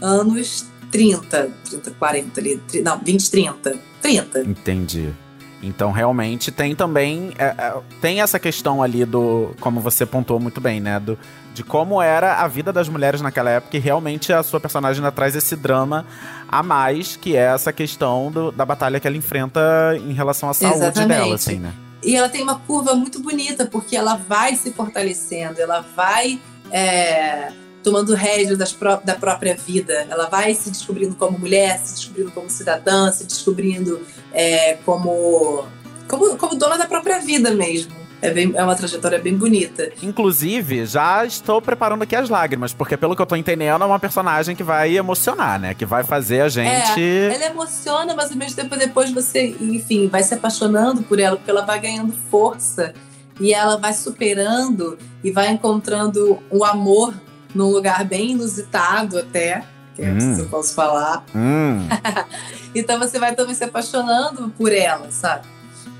[0.00, 4.40] anos 30, 30, 40 ali, não, 20, 30, 30.
[4.40, 5.14] Entendi.
[5.62, 7.32] Então, realmente, tem também.
[7.38, 9.50] é, é, tem essa questão ali do.
[9.60, 11.00] Como você pontuou muito bem, né?
[11.00, 11.18] Do,
[11.52, 13.76] de como era a vida das mulheres naquela época.
[13.76, 16.06] E realmente a sua personagem ainda traz esse drama
[16.48, 19.60] a mais, que é essa questão do- da batalha que ela enfrenta
[19.96, 21.08] em relação à saúde Exatamente.
[21.08, 21.72] dela, assim, né?
[22.00, 26.38] e ela tem uma curva muito bonita, porque ela vai se fortalecendo, ela vai
[26.70, 27.50] é,
[27.88, 32.30] tomando rédea das pró da própria vida, ela vai se descobrindo como mulher, se descobrindo
[32.32, 35.64] como cidadã, se descobrindo é, como,
[36.06, 37.96] como, como dona da própria vida mesmo.
[38.20, 39.90] É, bem, é uma trajetória bem bonita.
[40.02, 43.98] Inclusive, já estou preparando aqui as lágrimas, porque pelo que eu tô entendendo, é uma
[43.98, 45.72] personagem que vai emocionar, né?
[45.72, 47.00] Que vai fazer a gente.
[47.00, 51.36] É, ela emociona, mas ao mesmo tempo depois você, enfim, vai se apaixonando por ela,
[51.36, 52.92] porque ela vai ganhando força
[53.40, 57.14] e ela vai superando e vai encontrando o amor
[57.54, 59.64] num lugar bem inusitado até.
[59.94, 60.34] Que é Hum.
[60.36, 61.24] se eu posso falar.
[61.34, 61.88] Hum,
[62.74, 65.46] Então você vai também se apaixonando por ela, sabe?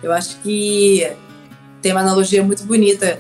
[0.03, 1.11] Eu acho que
[1.83, 3.19] tem uma analogia muito bonita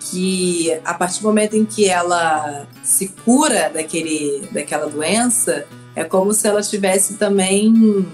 [0.00, 5.64] que a partir do momento em que ela se cura daquele, daquela doença,
[5.94, 8.06] é como se ela estivesse também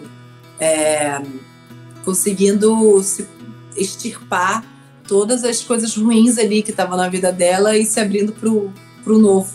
[0.61, 1.21] é,
[2.05, 3.27] conseguindo se
[3.77, 4.65] extirpar
[5.09, 8.33] todas as coisas ruins ali que estavam na vida dela e se abrindo
[9.07, 9.49] pro, pro novo.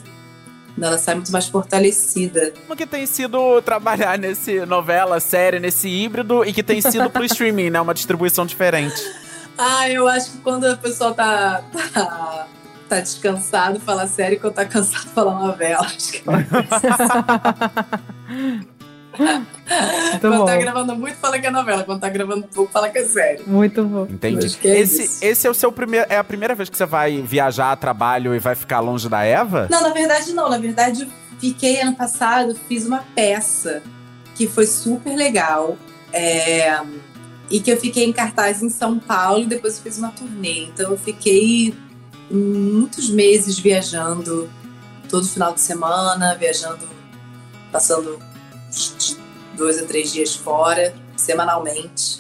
[0.82, 2.54] Ela sai muito mais fortalecida.
[2.62, 7.24] como que tem sido trabalhar nesse novela, série, nesse híbrido e que tem sido pro
[7.26, 7.82] streaming, né?
[7.82, 8.96] Uma distribuição diferente.
[9.58, 11.62] Ah, eu acho que quando a pessoa tá,
[11.94, 12.48] tá,
[12.88, 15.82] tá descansado, fala sério, e quando tá cansado, fala novela.
[15.82, 16.50] Acho que Muito
[20.19, 20.45] quando bom.
[20.45, 21.84] tá gravando muito, fala que é novela.
[21.84, 23.43] Quando tá gravando pouco, fala que é sério.
[23.47, 24.07] Muito bom.
[24.10, 24.45] Entendi.
[24.45, 25.23] Acho que é esse, isso.
[25.23, 26.05] esse é o seu primeiro.
[26.10, 29.23] É a primeira vez que você vai viajar a trabalho e vai ficar longe da
[29.23, 29.67] Eva?
[29.69, 30.49] Não, na verdade não.
[30.49, 33.81] Na verdade, fiquei ano passado, fiz uma peça
[34.36, 35.77] que foi super legal.
[36.13, 36.79] é,
[37.49, 40.63] e que eu fiquei em cartaz em São Paulo e depois fiz uma turnê.
[40.63, 41.73] Então eu fiquei
[42.29, 44.49] muitos meses viajando,
[45.10, 46.88] todo final de semana, viajando,
[47.71, 48.17] passando
[49.55, 52.19] dois a três dias fora, semanalmente.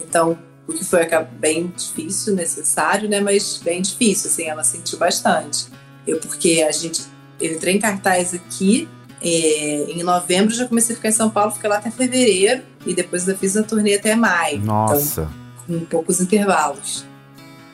[0.00, 1.06] Então, o que foi
[1.38, 3.20] bem difícil, necessário, né?
[3.20, 5.66] Mas bem difícil, assim, ela sentiu bastante.
[6.06, 7.02] Eu, porque a gente,
[7.40, 8.88] eu entrei em cartaz aqui,
[9.22, 12.94] é, em novembro já comecei a ficar em São Paulo, fiquei lá até fevereiro, e
[12.94, 14.60] depois eu fiz a turnê até maio.
[14.62, 15.28] Nossa.
[15.64, 17.04] Então, com poucos intervalos.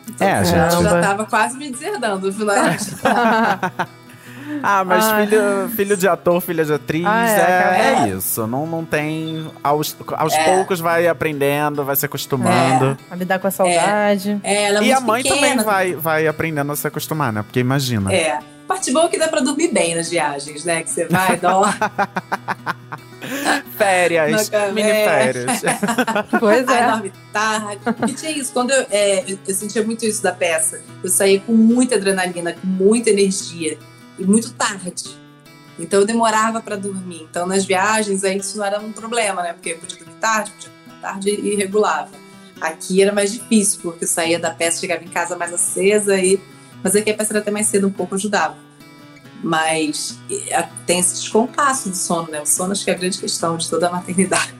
[0.08, 0.82] Então, É, eu gente.
[0.82, 2.56] já tava quase me deserdando no final.
[4.62, 5.20] Ah, mas Ah.
[5.26, 7.76] filho, filho de ator, filha de atriz, Ah, é, é, cara.
[7.76, 8.46] é isso.
[8.46, 9.46] Não, não tem.
[9.62, 10.44] Aos, aos É.
[10.44, 12.96] poucos vai aprendendo, vai se acostumando.
[13.10, 14.38] A lidar com a saudade.
[14.42, 17.42] É, ela é E a mãe pequena, também vai, vai aprendendo a se acostumar, né?
[17.42, 18.12] Porque imagina.
[18.12, 18.38] É.
[18.68, 20.82] Parte boa é que dá pra dormir bem nas viagens, né?
[20.82, 21.72] Que você vai, dorme.
[23.76, 25.04] Férias, mini é.
[25.04, 25.62] férias.
[26.38, 26.86] Pois é.
[26.90, 27.78] dorme tarde.
[28.08, 28.52] E tinha isso.
[28.52, 30.80] Quando eu, é, eu, eu sentia muito isso da peça.
[31.02, 33.78] Eu saía com muita adrenalina, com muita energia.
[34.18, 35.18] E muito tarde.
[35.78, 37.26] Então eu demorava pra dormir.
[37.30, 39.52] Então nas viagens aí isso não era um problema, né?
[39.52, 42.10] Porque eu podia dormir tarde, podia dormir tarde e regulava.
[42.60, 46.40] Aqui era mais difícil, porque eu saía da peça, chegava em casa mais acesa e.
[46.82, 48.56] Mas aqui a peça era até mais cedo um pouco, ajudava.
[49.44, 50.18] Mas
[50.86, 52.40] tem esse descompasso do sono, né?
[52.40, 54.55] O sono acho que é a grande questão de toda a maternidade.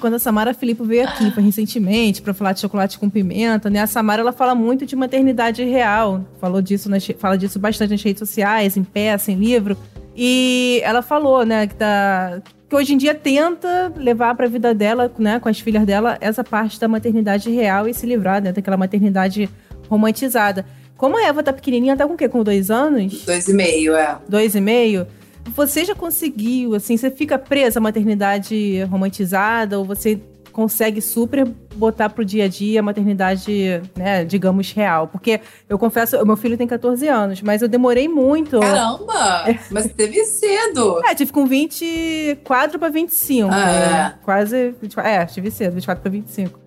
[0.00, 3.80] Quando a Samara Filippo veio aqui, foi recentemente, pra falar de chocolate com pimenta, né?
[3.80, 6.24] A Samara, ela fala muito de maternidade real.
[6.40, 9.76] Falou disso, nas, fala disso bastante nas redes sociais, em peça, em livro.
[10.16, 15.12] E ela falou, né, que, tá, que hoje em dia tenta levar pra vida dela,
[15.18, 18.76] né, com as filhas dela, essa parte da maternidade real e se livrar, né, daquela
[18.76, 19.48] maternidade
[19.88, 20.64] romantizada.
[20.96, 22.28] Como a Eva tá pequenininha, tá com o quê?
[22.28, 23.24] Com dois anos?
[23.24, 24.18] Dois e meio, é.
[24.28, 25.06] dois e meio,
[25.54, 30.20] você já conseguiu, assim, você fica presa à maternidade romantizada ou você
[30.52, 35.06] consegue super botar pro dia a dia a maternidade, né, digamos, real?
[35.06, 38.58] Porque eu confesso, meu filho tem 14 anos, mas eu demorei muito.
[38.58, 39.44] Caramba!
[39.70, 41.00] Mas teve cedo.
[41.06, 43.48] É, tive com 24 para 25.
[43.50, 44.14] Ah, né?
[44.22, 44.74] Quase.
[44.80, 46.58] 24 É, tive cedo, 24 para 25.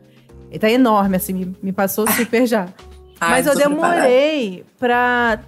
[0.49, 2.67] Ele tá enorme, assim, me, me passou super já.
[3.19, 4.01] Ai, Mas eu tô preparada.
[4.01, 5.39] demorei pra,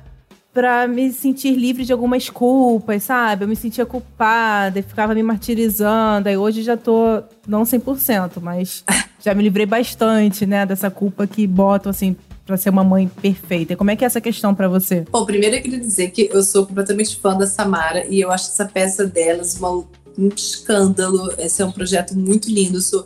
[0.55, 3.43] pra me sentir livre de algumas culpas, sabe?
[3.43, 6.29] Eu me sentia culpada e ficava me martirizando.
[6.29, 8.81] Aí hoje já tô, não 100%, mas
[9.19, 10.65] já me livrei bastante, né?
[10.65, 12.15] Dessa culpa que botam, assim,
[12.45, 13.75] pra ser uma mãe perfeita.
[13.75, 15.05] Como é que é essa questão pra você?
[15.11, 18.45] Bom, primeiro eu queria dizer que eu sou completamente fã da Samara e eu acho
[18.45, 19.83] essa peça delas uma,
[20.17, 21.33] um escândalo.
[21.37, 22.77] Esse é um projeto muito lindo.
[22.77, 23.05] Eu sou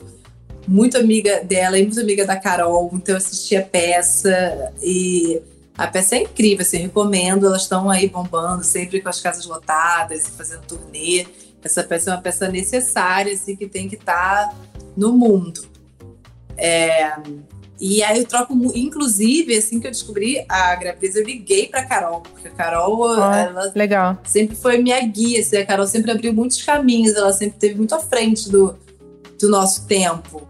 [0.68, 5.42] muito amiga dela e muito amiga da Carol, então eu assisti a peça e
[5.80, 7.46] a peça é incrível, assim, recomendo.
[7.48, 11.26] Elas estão aí bombando, sempre com as casas lotadas e fazendo turnê.
[11.64, 14.54] Essa peça é uma peça necessária, assim, que tem que estar
[14.96, 15.62] no mundo.
[16.58, 17.14] É,
[17.80, 22.20] e aí eu troco, inclusive, assim que eu descobri a gravidez, eu liguei pra Carol,
[22.22, 23.38] porque a Carol, Ah.
[23.38, 24.18] ela Legal.
[24.26, 27.96] sempre foi minha guia, assim, a Carol sempre abriu muitos caminhos, ela sempre esteve muito
[27.96, 28.78] à frente do,
[29.40, 30.46] do nosso tempo.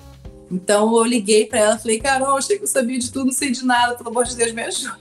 [0.51, 3.51] Então eu liguei para ela, falei, Carol, achei que eu sabia de tudo, não sei
[3.51, 4.97] de nada, pelo amor de Deus, me ajuda.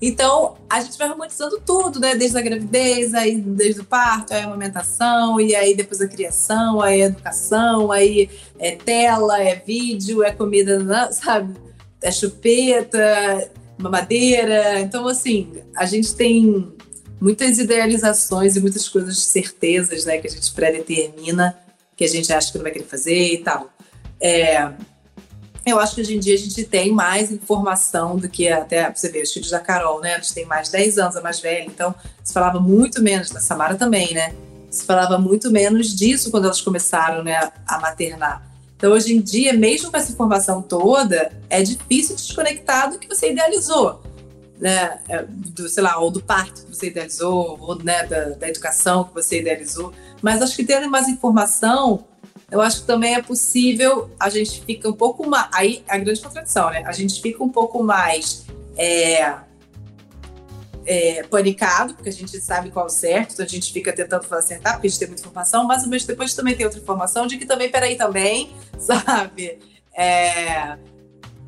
[0.00, 2.14] Então, a gente vai romantizando tudo, né?
[2.14, 6.80] Desde a gravidez, aí desde o parto, aí a amamentação, e aí depois a criação,
[6.80, 11.54] aí a educação, aí é tela, é vídeo, é comida, né, sabe?
[12.02, 14.80] É chupeta, mamadeira.
[14.80, 16.72] Então, assim, a gente tem
[17.20, 20.18] muitas idealizações e muitas coisas, certezas, né?
[20.18, 21.56] Que a gente predetermina,
[21.96, 23.70] que a gente acha que não vai querer fazer e tal.
[24.20, 24.70] É,
[25.66, 29.08] eu acho que hoje em dia a gente tem mais informação do que até você
[29.08, 30.14] vê os filhos da Carol, né?
[30.14, 33.74] Eles têm mais 10 anos, a mais velha, então se falava muito menos, da Samara
[33.74, 34.34] também, né?
[34.70, 38.42] Se falava muito menos disso quando elas começaram né, a maternar.
[38.76, 43.30] Então, hoje em dia, mesmo com essa informação toda, é difícil desconectar do que você
[43.30, 44.02] idealizou,
[44.58, 44.98] né?
[45.08, 49.04] É, do, sei lá, ou do parto que você idealizou, ou né, da, da educação
[49.04, 49.92] que você idealizou.
[50.20, 52.04] Mas acho que tendo mais informação,
[52.54, 55.48] eu acho que também é possível, a gente fica um pouco mais.
[55.52, 56.84] Aí a grande contradição, né?
[56.86, 59.34] A gente fica um pouco mais é,
[60.86, 64.24] é, panicado, porque a gente sabe qual é o certo, então a gente fica tentando
[64.32, 67.44] acertar, porque a gente tem muita informação, mas depois também tem outra informação de que
[67.44, 69.58] também, peraí, também, sabe?
[69.92, 70.78] É,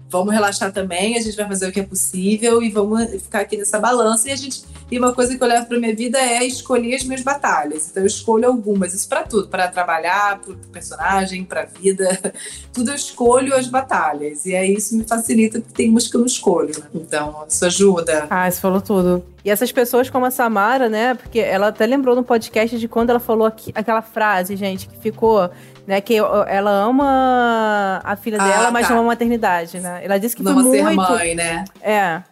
[0.09, 3.57] vamos relaxar também, a gente vai fazer o que é possível e vamos ficar aqui
[3.57, 4.29] nessa balança.
[4.29, 7.03] E a gente e uma coisa que eu levo para minha vida é escolher as
[7.03, 7.89] minhas batalhas.
[7.91, 12.09] Então eu escolho algumas, isso para tudo, para trabalhar, para personagem, para vida,
[12.73, 14.47] tudo eu escolho as batalhas.
[14.47, 16.73] E aí isso me facilita porque tem umas que eu não escolho.
[16.79, 16.87] Né?
[16.95, 18.27] Então isso ajuda.
[18.31, 19.25] Ah, você falou tudo.
[19.47, 21.15] E essas pessoas como a Samara, né?
[21.15, 24.97] Porque ela até lembrou no podcast de quando ela falou aqui, aquela frase, gente, que
[24.99, 25.49] ficou
[25.87, 26.01] né?
[26.01, 28.93] Que ela ama a filha ah, dela, mas tá.
[28.93, 30.01] não ama a maternidade, né?
[30.05, 30.85] Ela disse que não foi muito...
[30.85, 31.65] ser mãe, né?
[31.81, 32.23] É.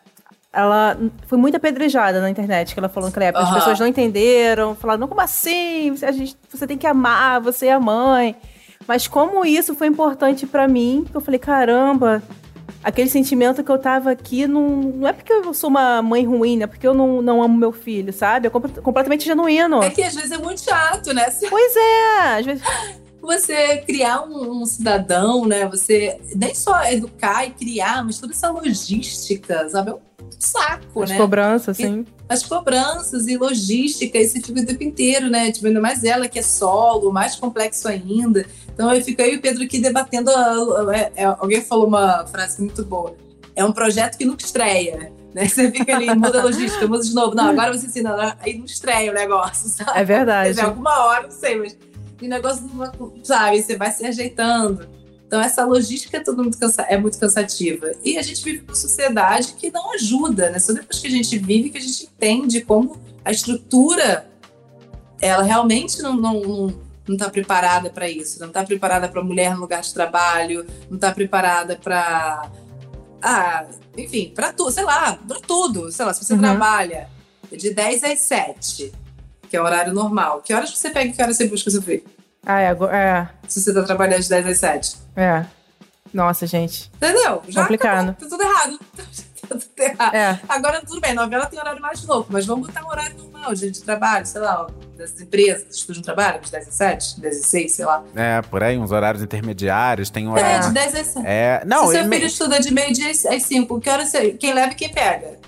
[0.53, 0.99] Ela
[1.29, 3.45] foi muito apedrejada na internet, que ela falou naquela época.
[3.45, 3.51] Uhum.
[3.51, 5.93] As pessoas não entenderam, falaram, como assim?
[5.93, 8.35] Você, a gente, você tem que amar, você é a mãe.
[8.89, 12.21] Mas como isso foi importante para mim, que eu falei, caramba,
[12.85, 16.63] aquele sentimento que eu tava aqui não, não é porque eu sou uma mãe ruim,
[16.63, 18.47] é porque eu não, não amo meu filho, sabe?
[18.47, 19.83] É completamente genuíno.
[19.83, 21.25] É que às vezes é muito chato, né?
[21.49, 22.63] Pois é, às vezes
[23.21, 25.67] você criar um, um, cidadão, né?
[25.69, 29.91] Você nem só educar e criar, mas toda essa logística, sabe?
[29.91, 30.01] É um
[30.39, 31.17] saco, as né?
[31.17, 32.07] As cobranças, sim.
[32.29, 35.51] As cobranças e logística, esse fica o tempo inteiro, né?
[35.53, 38.47] Tipo, ainda mais ela que é solo, mais complexo ainda.
[38.73, 40.31] Então eu fico aí o Pedro aqui debatendo.
[40.91, 43.15] É, é, alguém falou uma frase muito boa.
[43.55, 45.13] É um projeto que nunca estreia.
[45.35, 45.47] Né?
[45.49, 47.35] Você fica ali, muda a logística, muda de novo.
[47.35, 49.99] Não, agora você ensina, aí não estreia o negócio, sabe?
[49.99, 50.51] É verdade.
[50.51, 51.77] Dizer, alguma hora, não sei, mas
[52.23, 52.65] o negócio,
[53.25, 54.89] sabe, você vai se ajeitando.
[55.27, 56.59] Então, essa logística é, muito
[56.89, 57.93] é muito cansativa.
[58.05, 60.59] E a gente vive uma sociedade que não ajuda, né?
[60.59, 64.31] Só depois que a gente vive que a gente entende como a estrutura
[65.21, 69.55] ela realmente não, não, não não está preparada para isso, não está preparada para mulher
[69.55, 72.51] no lugar de trabalho, não está preparada para
[73.21, 76.41] ah, enfim, para tudo, sei lá, para tudo, sei lá, se você uhum.
[76.41, 77.09] trabalha
[77.51, 78.93] de 10 às 7,
[79.49, 80.43] que é o horário normal.
[80.43, 82.05] Que horas você pega e que horas você busca seu filho?
[82.47, 82.71] Ah, é.
[82.71, 83.29] é.
[83.49, 84.97] Se você tá trabalhando de 10 às 7.
[85.17, 85.45] É.
[86.13, 86.91] Nossa, gente.
[86.95, 87.43] Entendeu?
[87.49, 88.11] Já Complicado.
[88.11, 88.15] Acabou.
[88.15, 88.79] Tá tudo errado.
[89.49, 90.15] tá tudo errado.
[90.15, 90.41] É.
[90.49, 93.71] Agora, tudo bem, novela tem horário mais louco, mas vamos botar um horário normal de,
[93.71, 97.47] de trabalho, sei lá, das empresas, estúdio de trabalho, de 10 às 7, 10 às
[97.47, 98.05] 6, sei lá.
[98.15, 100.67] É, por aí, uns horários intermediários, tem horário.
[100.67, 101.27] É, de 10 às 7.
[101.27, 102.27] É, não, Se seu filho me...
[102.27, 104.31] estuda de meio-dia às 5, que horas você...
[104.33, 105.39] quem leva e quem pega?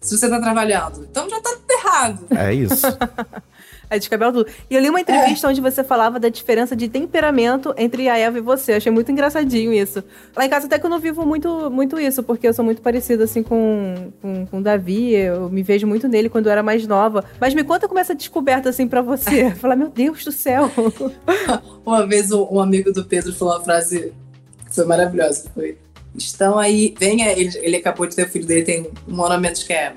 [0.00, 1.04] Se você tá trabalhando.
[1.04, 2.26] Então já tá tudo errado.
[2.36, 2.86] É isso.
[3.92, 4.50] É descabelo tudo.
[4.70, 5.50] E eu li uma entrevista é.
[5.50, 8.72] onde você falava da diferença de temperamento entre a Eva e você.
[8.72, 10.02] Eu achei muito engraçadinho isso.
[10.34, 12.80] Lá em casa até que eu não vivo muito, muito isso, porque eu sou muito
[12.80, 15.12] parecida assim com, com, com o Davi.
[15.12, 17.22] Eu me vejo muito nele quando eu era mais nova.
[17.38, 19.50] Mas me conta como essa descoberta assim para você.
[19.60, 20.72] Falar, meu Deus do céu.
[21.84, 24.14] uma vez um, um amigo do Pedro falou uma frase
[24.64, 25.50] que foi maravilhosa.
[25.52, 25.76] Foi,
[26.16, 29.38] estão aí, venha, ele, ele acabou de ter o filho dele, tem um ano a
[29.38, 29.96] menos que a Eva.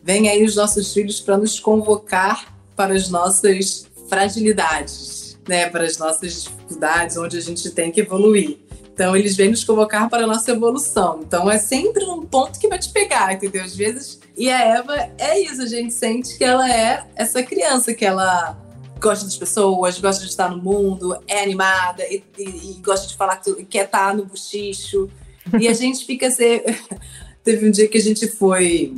[0.00, 5.68] Vem aí os nossos filhos para nos convocar para as nossas fragilidades, né?
[5.68, 8.58] para as nossas dificuldades, onde a gente tem que evoluir.
[8.92, 11.20] Então, eles vêm nos convocar para a nossa evolução.
[11.22, 13.64] Então, é sempre um ponto que vai te pegar, entendeu?
[13.64, 14.20] Às vezes.
[14.36, 18.56] E a Eva é isso, a gente sente que ela é essa criança, que ela
[19.00, 23.16] gosta das pessoas, gosta de estar no mundo, é animada e, e, e gosta de
[23.16, 25.10] falar que quer estar no bochicho.
[25.58, 26.60] E a gente fica assim.
[27.42, 28.94] Teve um dia que a gente foi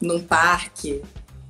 [0.00, 1.02] num parque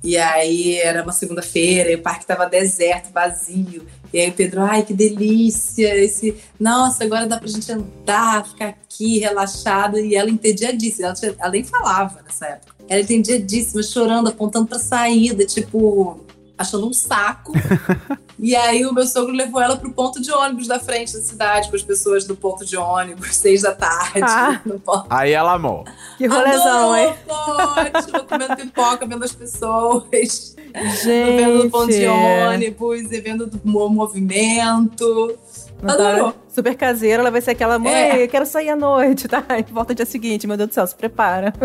[0.05, 3.87] e aí era uma segunda-feira e o parque estava deserto, vazio.
[4.13, 5.95] E aí o Pedro, ai, que delícia!
[5.95, 9.99] Esse, nossa, agora dá pra gente andar, ficar aqui relaxada.
[9.99, 12.75] E ela entediadíssima, ela, ela nem falava nessa época.
[12.87, 16.23] Ela entediadíssima, chorando, apontando pra saída, tipo,
[16.57, 17.53] achando um saco.
[18.39, 21.69] e aí o meu sogro levou ela pro ponto de ônibus da frente da cidade,
[21.69, 24.21] com as pessoas do ponto de ônibus, seis da tarde.
[24.23, 24.61] Ah.
[25.09, 25.83] Aí ela amou.
[26.17, 27.15] Que rolezão, Adorou, hein?
[27.27, 31.37] Ótimo, comendo pipoca, vendo as pessoas, Gente.
[31.37, 35.37] vendo no ponto de ônibus, e vendo o mo- movimento.
[35.83, 36.33] Adorou.
[36.49, 38.23] super caseira, ela vai ser aquela mãe, É.
[38.23, 39.43] eu quero sair à noite, tá?
[39.57, 41.53] E volta dia seguinte, meu Deus do céu, se prepara.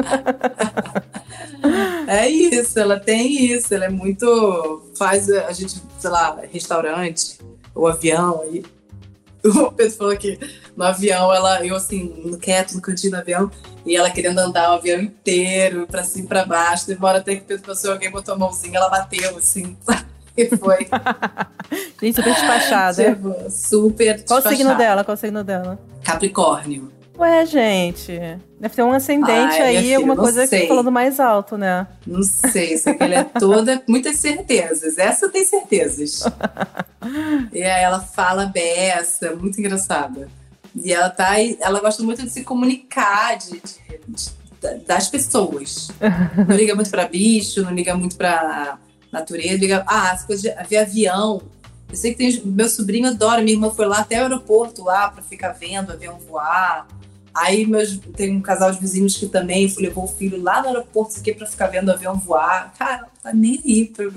[2.07, 4.83] É isso, ela tem isso, ela é muito.
[4.99, 7.39] Faz a gente, sei lá, restaurante,
[7.75, 8.65] o avião aí.
[9.43, 10.39] O Pedro falou que
[10.77, 13.51] no avião, ela, eu assim, quieto no cantinho do avião,
[13.87, 16.87] e ela querendo andar o avião inteiro, pra cima e pra baixo.
[16.87, 19.77] Demora até que o Pedro passou, alguém botou a mãozinha, ela bateu assim,
[20.37, 20.87] e foi.
[22.01, 23.05] Gente, super despachada.
[23.15, 24.25] Tipo, super.
[24.25, 24.79] Qual o signo despachada.
[24.79, 25.05] dela?
[25.05, 25.79] Qual o signo dela?
[26.05, 26.91] Capricórnio.
[27.19, 28.19] Ué, gente.
[28.59, 30.63] Deve ter um ascendente Ai, aí, filha, alguma coisa sei.
[30.63, 31.87] que falando mais alto, né?
[32.07, 33.83] Não sei, que ela é toda.
[33.87, 34.97] Muitas certezas.
[34.97, 36.25] Essa tem certezas.
[37.53, 40.29] e aí ela fala beça, muito engraçada.
[40.83, 45.91] E ela tá ela gosta muito de se comunicar, de, de- de- das pessoas.
[46.49, 48.79] Não liga muito pra bicho, não liga muito pra
[49.13, 49.85] natureza, liga.
[49.87, 51.43] Ah, as coisas de avião.
[51.89, 52.43] Eu sei que tem.
[52.45, 56.19] Meu sobrinho adora, minha irmã foi lá até o aeroporto lá pra ficar vendo avião
[56.19, 56.87] voar.
[57.35, 61.19] Aí meus, tem um casal de vizinhos que também levou o filho lá no aeroporto
[61.19, 62.73] aqui pra ficar vendo avião voar.
[62.77, 64.13] Cara, tá nem aí pro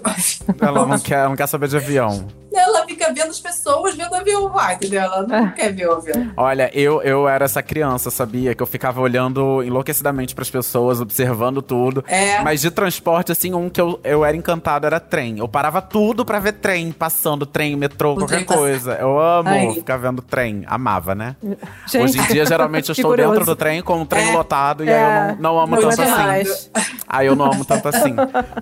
[0.61, 2.27] Ela não quer, não quer saber de avião.
[2.55, 5.01] Ela fica vendo as pessoas vendo o avião voar, entendeu?
[5.01, 5.51] Ela não É.
[5.53, 6.31] quer ver o avião.
[6.37, 8.53] Olha, eu, eu era essa criança, sabia?
[8.53, 12.05] Que eu ficava olhando enlouquecidamente pras pessoas, observando tudo.
[12.07, 12.41] É.
[12.41, 15.39] Mas de transporte, assim, um que eu, eu era encantado era trem.
[15.39, 18.93] Eu parava tudo pra ver trem passando, trem, metrô, O qualquer trem coisa.
[19.01, 19.73] Eu amo Ai.
[19.73, 20.63] ficar vendo trem.
[20.67, 21.35] Amava, né?
[21.87, 23.31] Gente, Hoje em dia, geralmente, eu estou curioso.
[23.31, 24.31] dentro do trem com o trem É.
[24.31, 26.11] lotado e É, aí eu não, não amo não tanto assim.
[26.11, 26.71] mais.
[27.07, 28.13] Aí eu não amo tanto assim.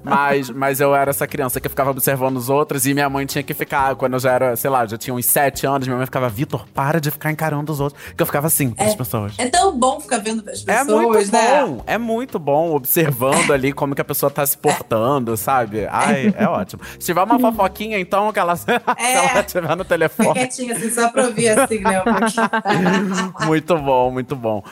[0.01, 3.43] Mas, mas eu era essa criança que ficava observando os outros e minha mãe tinha
[3.43, 6.05] que ficar, quando eu já era, sei lá, já tinha uns sete anos, minha mãe
[6.05, 8.01] ficava, Vitor, para de ficar encarando os outros.
[8.15, 9.33] Que eu ficava assim, as pessoas.
[9.37, 11.65] É tão bom ficar vendo as É pessoas, muito né?
[11.65, 15.87] bom, é muito bom observando ali como que a pessoa tá se portando, sabe?
[15.89, 16.81] Ai, é ótimo.
[16.99, 20.33] Se tiver uma fofoquinha, então, que ela, se ela estiver no Fica telefone.
[20.33, 22.01] quietinha, assim, só pra ouvir assim, né?
[23.45, 24.63] Muito bom, muito bom.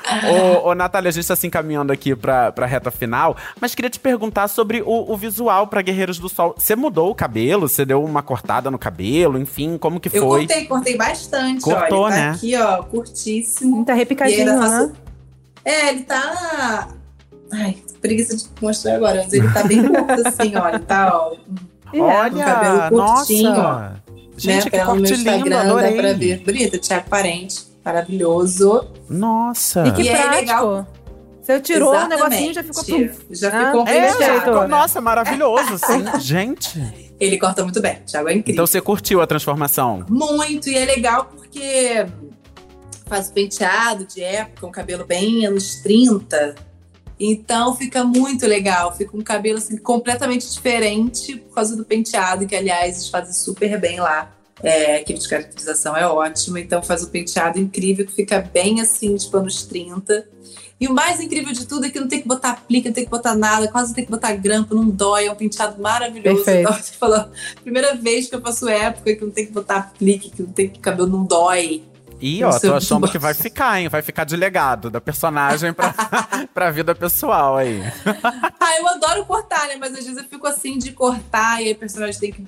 [0.63, 3.89] Ô, ô Natália, a gente tá se encaminhando aqui pra, pra reta final, mas queria
[3.89, 6.55] te perguntar sobre o, o visual pra Guerreiros do Sol.
[6.57, 7.67] Você mudou o cabelo?
[7.67, 9.37] Você deu uma cortada no cabelo?
[9.39, 10.39] Enfim, como que Eu foi?
[10.47, 12.07] cortei, cortei bastante, Cortou, ó.
[12.07, 12.29] Ele tá né?
[12.31, 13.85] aqui, ó, curtíssimo.
[13.85, 14.57] Tá E repicadinho, né?
[14.57, 14.91] faço-
[15.65, 16.87] É, ele tá.
[17.51, 20.69] Ai, preguiça de mostrar agora, mas ele tá bem curto assim, ó.
[20.69, 21.33] Ele tá, ó.
[21.93, 21.99] É.
[21.99, 24.03] Olha, cabelo curtinho, nossa.
[24.37, 25.95] Gente, né, que pelo meu corte lindo, Instagram, adorei.
[25.95, 26.43] Dá pra ver.
[26.45, 27.67] Bonita, Tiago Parente.
[27.83, 28.85] Maravilhoso.
[29.09, 29.87] Nossa.
[29.87, 30.35] E que E é prático.
[30.35, 30.87] legal.
[31.49, 32.21] Você tirou o Exatamente.
[32.21, 32.83] negocinho e já ficou...
[32.83, 33.09] pum.
[33.31, 34.67] Já Ah, ficou É, já ficou, né?
[34.67, 36.19] nossa, maravilhoso, sim.
[36.19, 37.09] Gente.
[37.19, 37.97] Ele corta muito bem.
[38.05, 38.53] Tiago é incrível.
[38.53, 40.05] Então você curtiu a transformação?
[40.07, 42.05] Muito, e é legal porque
[43.07, 46.55] faz penteado de época, um cabelo bem anos 30.
[47.19, 52.55] Então fica muito legal, fica um cabelo assim completamente diferente por causa do penteado, que
[52.55, 54.31] aliás eles fazem super bem lá.
[54.61, 58.79] É, a equipe de caracterização é ótima, então faz um penteado incrível que fica bem
[58.81, 60.25] assim, tipo anos 30.
[60.79, 63.03] E o mais incrível de tudo é que não tem que botar aplique, não tem
[63.03, 66.43] que botar nada, quase não tem que botar grampo, não dói, é um penteado maravilhoso.
[66.43, 66.69] Perfeito.
[66.69, 67.29] Então, você falou,
[67.61, 70.69] primeira vez que eu faço época que não tem que botar aplique, que não tem
[70.69, 71.83] que o cabelo não dói.
[72.21, 73.87] Ih, Deve ó, tô achando que vai ficar, hein?
[73.87, 75.93] Vai ficar de legado da personagem pra,
[76.53, 77.81] pra vida pessoal aí.
[78.61, 79.77] Ah, eu adoro cortar, né?
[79.77, 82.45] Mas às vezes eu fico assim de cortar e aí o personagem tem que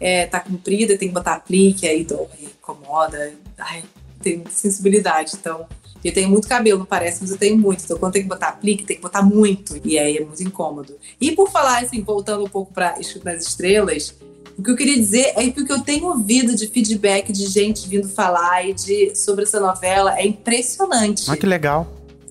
[0.00, 3.32] é, tá comprida, tem que botar aplique, aí dói, incomoda.
[3.58, 3.82] Ai,
[4.22, 5.66] tem sensibilidade, então.
[6.08, 7.84] Eu tenho muito cabelo, não parece, mas eu tenho muito.
[7.84, 9.80] Então, quando tem que botar aplique, tem que botar muito.
[9.84, 10.96] E aí é muito incômodo.
[11.20, 14.14] E por falar, assim, voltando um pouco para Escrito nas Estrelas,
[14.58, 17.46] o que eu queria dizer é que o que eu tenho ouvido de feedback de
[17.46, 21.86] gente vindo falar e de, sobre essa novela é impressionante Olha que legal.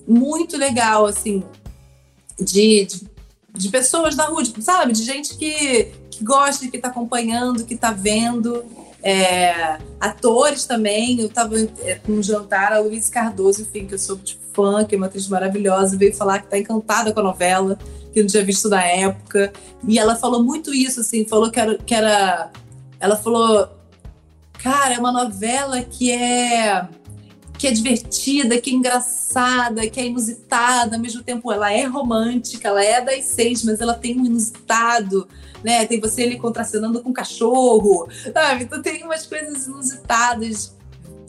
[0.06, 1.42] muito legal, assim,
[2.38, 3.08] de, de,
[3.54, 4.92] de pessoas da rua, sabe?
[4.92, 8.62] De gente que, que gosta, que tá acompanhando, que tá vendo.
[9.02, 11.20] É, atores também.
[11.20, 14.94] Eu tava é, num jantar, a Luiz Cardoso, enfim, que eu sou tipo, fã, que
[14.94, 17.78] é uma atriz maravilhosa, veio falar que tá encantada com a novela,
[18.12, 19.52] que não tinha visto na época.
[19.86, 21.78] E ela falou muito isso, assim, falou que era.
[21.78, 22.50] Que era
[23.00, 23.68] ela falou,
[24.54, 26.88] cara, é uma novela que é
[27.58, 32.68] que é divertida, que é engraçada, que é inusitada, ao mesmo tempo ela é romântica,
[32.68, 35.28] ela é das seis, mas ela tem um inusitado,
[35.62, 35.84] né?
[35.84, 38.64] Tem você ali contracenando com um cachorro, sabe?
[38.64, 40.72] Então tem umas coisas inusitadas,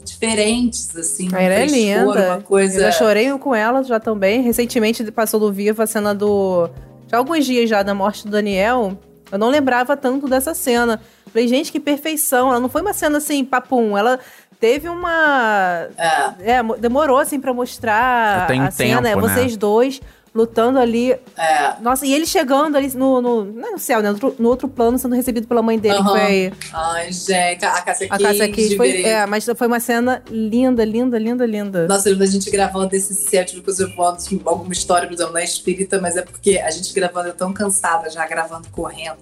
[0.04, 1.28] diferentes, assim.
[1.28, 2.34] Ela é linda.
[2.34, 2.76] Uma coisa...
[2.76, 4.42] Eu já chorei com ela já também.
[4.42, 6.68] Recentemente passou do Vivo a cena do.
[7.08, 8.96] Já alguns dias já da morte do Daniel.
[9.32, 11.00] Eu não lembrava tanto dessa cena.
[11.32, 12.50] Falei, gente, que perfeição.
[12.50, 13.96] Ela não foi uma cena assim, papum.
[13.96, 14.18] Ela
[14.60, 15.88] teve uma.
[15.96, 16.52] É.
[16.52, 19.08] É, mo- demorou assim pra mostrar Tem a cena.
[19.08, 19.34] É tempo, né?
[19.34, 20.00] vocês dois
[20.32, 21.12] lutando ali.
[21.36, 21.74] É.
[21.80, 23.20] Nossa, e ele chegando ali no.
[23.20, 24.10] no não é no céu, né?
[24.10, 26.10] No outro, no outro plano, sendo recebido pela mãe dele, que Aham.
[26.10, 28.76] foi Ai, gente, a Cássia a Cássia Kiss, Kiss.
[28.76, 31.88] Foi, é, mas foi uma cena linda, linda, linda, linda.
[31.88, 35.42] Nossa, da gente gravando esse set, depois eu volto com alguma história, por exemplo, na
[35.42, 39.18] espírita, mas é porque a gente gravando, eu tão cansada já gravando correndo.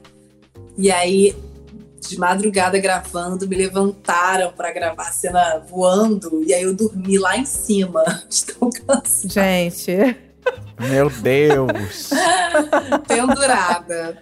[0.77, 1.35] E aí,
[2.09, 7.37] de madrugada gravando, me levantaram pra gravar a cena voando, e aí eu dormi lá
[7.37, 8.03] em cima.
[8.29, 10.17] Estou cansada, Gente.
[10.81, 12.11] Meu Deus.
[13.07, 14.19] pendurada.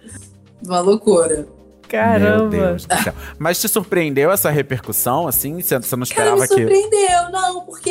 [0.65, 1.35] Uma loucura.
[1.37, 1.47] Meu
[1.87, 2.49] Caramba.
[2.49, 3.13] Deus do céu.
[3.39, 5.61] Mas te surpreendeu essa repercussão, assim?
[5.61, 6.53] Você você não Cara, esperava me que.
[6.55, 7.89] surpreendeu, não, porque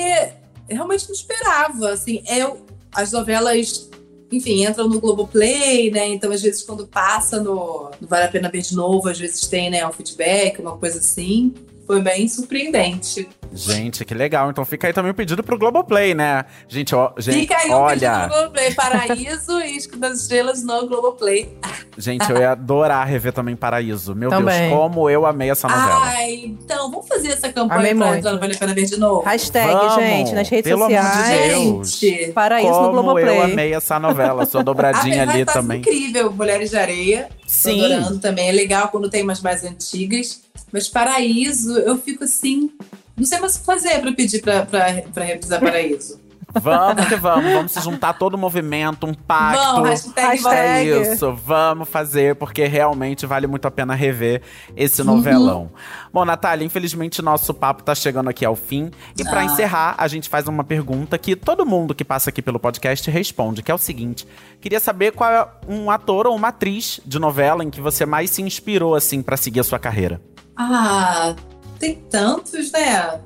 [0.68, 1.90] eu realmente não esperava.
[1.90, 3.88] Assim, eu, as novelas,
[4.30, 6.08] enfim, entram no Globoplay, né?
[6.08, 9.46] Então, às vezes, quando passa no, no Vale a Pena Ver de Novo, às vezes
[9.46, 11.54] tem, né, um feedback, uma coisa assim.
[11.86, 13.28] Foi bem surpreendente.
[13.52, 14.50] Gente, que legal.
[14.50, 16.44] Então fica aí também o pedido pro Globoplay, né?
[16.68, 17.98] Gente, ó, gente, Fica aí o olha.
[17.98, 18.74] pedido no Globoplay.
[18.74, 21.56] Paraíso e Isco das Estrelas no Globoplay.
[21.96, 24.14] Gente, eu ia adorar rever também Paraíso.
[24.14, 24.68] Meu Também.
[24.68, 26.00] Deus, como eu amei essa novela.
[26.06, 28.38] Ai, então, vamos fazer essa campanha Amei pra muito.
[28.38, 29.22] Vale a Pena Ver de Novo?
[29.24, 31.52] Hashtag, Vamos, gente, nas redes pelo amor de sociais.
[31.54, 31.98] Deus.
[31.98, 33.38] Gente, Paraíso como no Globoplay.
[33.38, 34.44] eu amei essa novela.
[34.44, 35.78] Sua dobradinha Apesar ali tá também.
[35.80, 37.28] incrível, Mulheres de Areia.
[37.46, 37.84] Tô Sim.
[37.84, 38.48] adorando também.
[38.48, 40.42] É legal quando tem umas mais antigas.
[40.72, 42.70] Mas Paraíso, eu fico assim.
[43.16, 46.20] Não sei mais o que fazer pra pedir pra reprisar Paraíso.
[46.60, 47.52] Vamos que vamos.
[47.52, 49.58] Vamos se juntar todo o movimento, um pacto.
[49.82, 50.90] Vamos, hashtag, Hashtag.
[50.92, 54.42] É isso, vamos fazer, porque realmente vale muito a pena rever
[54.76, 55.08] esse Uhum.
[55.16, 55.70] novelão.
[56.12, 58.90] Bom, Natália, infelizmente nosso papo tá chegando aqui ao fim.
[59.18, 59.44] E pra Ah.
[59.44, 63.62] encerrar, a gente faz uma pergunta que todo mundo que passa aqui pelo podcast responde,
[63.62, 64.26] que é o seguinte:
[64.60, 68.30] queria saber qual é um ator ou uma atriz de novela em que você mais
[68.30, 70.20] se inspirou, assim, pra seguir a sua carreira.
[70.56, 71.34] Ah,
[71.78, 73.20] tem tantos, né?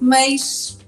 [0.00, 0.78] Mas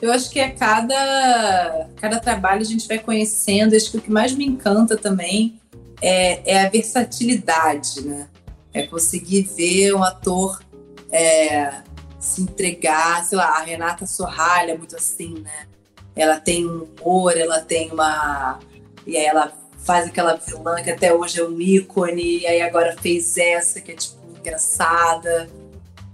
[0.00, 3.74] eu acho que a cada, cada trabalho a gente vai conhecendo.
[3.74, 5.60] Acho que o que mais me encanta também
[6.02, 8.28] é, é a versatilidade, né?
[8.74, 10.62] É conseguir ver um ator
[11.10, 11.82] é,
[12.18, 13.24] se entregar.
[13.24, 15.66] Sei lá, a Renata Sorralha é muito assim, né?
[16.14, 18.58] Ela tem um humor, ela tem uma.
[19.06, 22.96] E aí ela faz aquela vilã que até hoje é um ícone, e aí agora
[23.00, 25.48] fez essa que é tipo engraçada.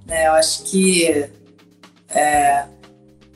[0.07, 0.28] Né?
[0.28, 1.28] Eu acho que.
[2.09, 2.66] É,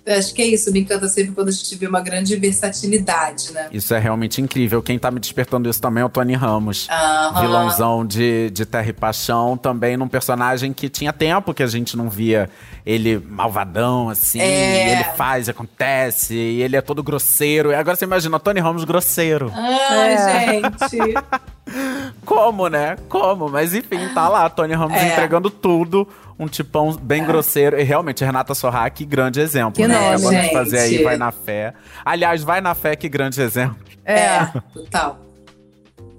[0.09, 3.69] acho que é isso, me encanta sempre quando a gente vê uma grande versatilidade, né?
[3.73, 4.83] Isso é realmente incrível.
[4.83, 6.87] Quem tá me despertando isso também é o Tony Ramos.
[6.91, 7.41] Aham.
[7.41, 11.97] vilãozão de, de Terra e Paixão, também num personagem que tinha tempo que a gente
[11.97, 12.49] não via
[12.85, 14.89] ele malvadão, assim, É.
[14.89, 17.73] e ele faz, acontece, e ele é todo grosseiro.
[17.73, 19.51] E agora você imagina, Tony Ramos grosseiro.
[19.55, 20.63] Ai, É.
[20.91, 21.15] gente.
[22.27, 22.97] Como, né?
[23.09, 23.49] Como?
[23.49, 25.13] Mas enfim, tá lá, Tony Ramos É.
[25.13, 26.07] entregando tudo,
[26.39, 27.79] um tipão bem grosseiro.
[27.81, 29.95] E realmente, Renata Sorra, que grande exemplo, Que né?
[29.95, 30.07] nome.
[30.09, 30.53] Acabou de Gente.
[30.53, 31.73] fazer aí, vai na fé.
[32.05, 33.77] Aliás, vai na fé, que grande exemplo.
[34.05, 34.45] É.
[34.75, 35.21] total.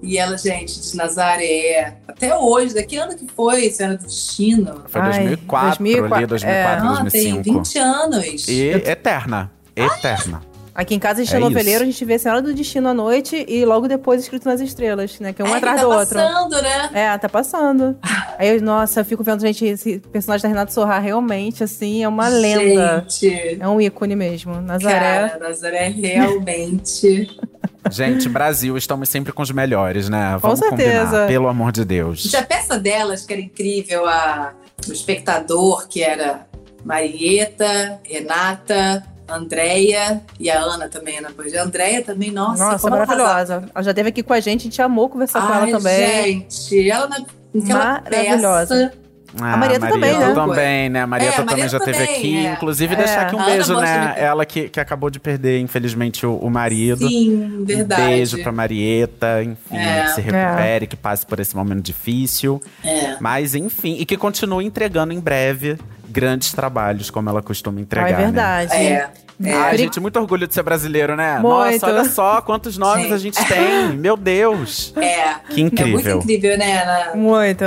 [0.02, 1.98] E ela, gente, de Nazaré.
[2.08, 4.84] Até hoje, daqui ano que foi, Senhora do Destino.
[4.88, 7.44] Foi Ai, 2004, 2004, ali, 2004, Ah, tem 2005.
[7.64, 8.48] 20 anos.
[8.48, 9.52] E eterna.
[9.76, 10.42] Eterna.
[10.78, 13.44] Aqui em casa a gente É noveleiro, a gente vê Senhora do Destino à noite
[13.50, 15.34] e logo depois Escrito nas Estrelas, né?
[15.34, 16.16] Que é um É, atrás tá do outro.
[16.20, 16.90] passando, né?
[16.94, 17.98] É, tá passando.
[18.38, 22.08] Aí, eu, nossa, eu fico vendo, gente, esse personagem da Renata Sorra realmente, assim, é
[22.08, 23.04] uma lenda.
[23.10, 24.62] Gente, É um ícone mesmo.
[24.62, 25.30] Nazaré.
[25.30, 27.28] cara, Nazaré realmente.
[27.90, 30.38] Gente, Brasil, estamos sempre com os melhores, né?
[30.42, 31.06] Vamos certeza.
[31.06, 32.36] combinar, pelo amor de Deus.
[32.36, 34.54] A peça delas, que era incrível, a,
[34.88, 36.46] o espectador, que era
[36.84, 41.54] Marieta, Renata, Andréia e a Ana também, Ana Pois.
[41.56, 43.64] A Andréia também, nossa, Nossa, ela maravilhosa.
[43.74, 46.48] Ela já esteve aqui com a gente, a gente amou conversar com Ai, ela também.
[46.50, 47.08] Gente, ela
[47.54, 48.76] naquela Maravilhosa.
[48.90, 49.08] peça.
[49.40, 50.34] Ah, A Marieta também, Marieta né?
[50.34, 51.02] também, né?
[51.02, 52.48] A Marieta É, a também já Marieta esteve também, aqui.
[52.48, 52.54] é.
[52.54, 52.98] Inclusive, É.
[52.98, 54.08] deixar aqui um beijo, né?
[54.08, 54.24] também.
[54.24, 57.08] Ela que, que acabou de perder, infelizmente, o, o marido.
[57.08, 58.02] Sim, verdade.
[58.02, 60.04] Um beijo pra Marieta, enfim, É.
[60.04, 62.60] que se recupere, que passe por esse momento difícil.
[62.84, 63.18] É.
[63.20, 65.78] Mas, enfim, e que continue entregando em breve
[66.20, 68.10] grandes trabalhos, como ela costuma Ah, entregar.
[68.12, 68.74] é verdade.
[68.76, 69.10] É.
[69.40, 69.52] Né?
[69.52, 69.54] é.
[69.54, 71.34] Ai, gente, muito orgulho de ser brasileiro, né?
[71.40, 71.48] Muito.
[71.48, 73.90] Nossa, olha só quantos nomes a gente tem.
[73.96, 74.92] Meu Deus.
[74.98, 75.36] É.
[75.54, 76.18] Que É muito incrível.
[76.18, 77.16] incrível, né, Ana?
[77.16, 77.64] Muito.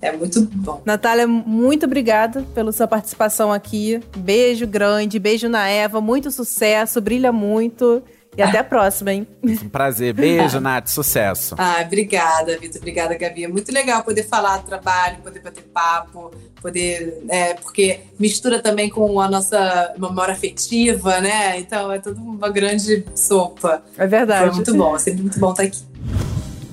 [0.00, 0.82] É muito bom.
[0.84, 4.00] Natália, muito obrigada pela sua participação aqui.
[4.16, 8.02] Beijo grande, beijo na Eva, muito sucesso, brilha muito.
[8.36, 9.26] E até a próxima, hein?
[9.42, 10.14] Um prazer.
[10.14, 10.88] Beijo, Nath.
[10.88, 11.54] Sucesso.
[11.58, 12.80] Ah, obrigada, Vitor.
[12.80, 13.44] Obrigada, Gabi.
[13.44, 16.30] É muito legal poder falar do trabalho, poder bater papo,
[16.60, 17.22] poder.
[17.28, 21.58] É, porque mistura também com a nossa memória afetiva, né?
[21.58, 23.82] Então é tudo uma grande sopa.
[23.98, 24.46] É verdade.
[24.46, 25.91] Foi muito bom, é sempre muito bom estar aqui.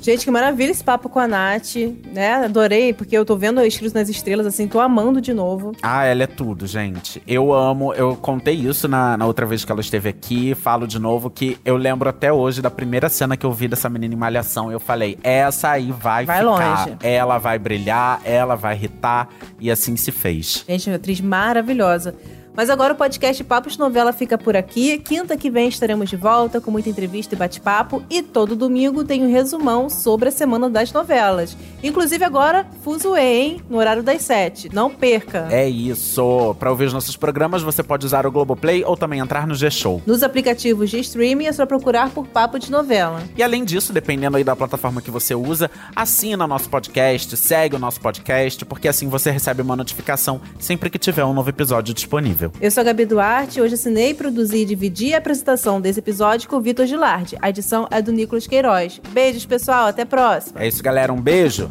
[0.10, 1.76] Gente, que maravilha esse papo com a Nath,
[2.12, 2.44] né?
[2.46, 5.72] Adorei, porque eu tô vendo Escritos nas Estrelas, assim, tô amando de novo.
[5.84, 7.22] Ah, ela é tudo, gente.
[7.28, 10.98] Eu amo, eu contei isso na, na outra vez que ela esteve aqui, falo de
[10.98, 14.18] novo que eu lembro até hoje da primeira cena que eu vi dessa menina em
[14.18, 14.72] Malhação.
[14.72, 16.50] Eu falei, essa aí vai, Vai ficar.
[16.86, 16.98] longe.
[17.04, 19.30] Ela vai brilhar, ela vai irritar,
[19.60, 20.66] e assim se fez.
[20.68, 22.16] Gente, uma atriz maravilhosa.
[22.56, 24.98] Mas agora o podcast Papos Novela fica por aqui.
[24.98, 28.04] Quinta que vem estaremos de volta com muita entrevista e bate-papo.
[28.10, 31.56] E todo domingo tem um resumão sobre a semana das novelas.
[31.82, 33.62] Inclusive agora, Fuzuê, hein?
[33.70, 34.70] No horário das sete.
[34.74, 35.48] Não perca!
[35.50, 36.56] É isso.
[36.60, 40.02] Pra ouvir os nossos programas, você pode usar o Globoplay ou também entrar no G-Show.
[40.06, 43.24] Nos aplicativos de streaming é só procurar por Papo de Novela.
[43.38, 47.80] E além disso, dependendo aí da plataforma que você usa, assina nosso podcast, segue o
[47.80, 52.39] nosso podcast, porque assim você recebe uma notificação sempre que tiver um novo episódio disponível.
[52.62, 56.56] Eu sou a Gabi Duarte, hoje assinei, produzi e dividi a apresentação desse episódio com
[56.56, 57.38] o Vitor Gilardi.
[57.42, 59.02] A edição é do Nicolas Queiroz.
[59.10, 60.62] Beijos, pessoal, até a próxima!
[60.62, 61.12] É isso, galera.
[61.12, 61.70] Um beijo.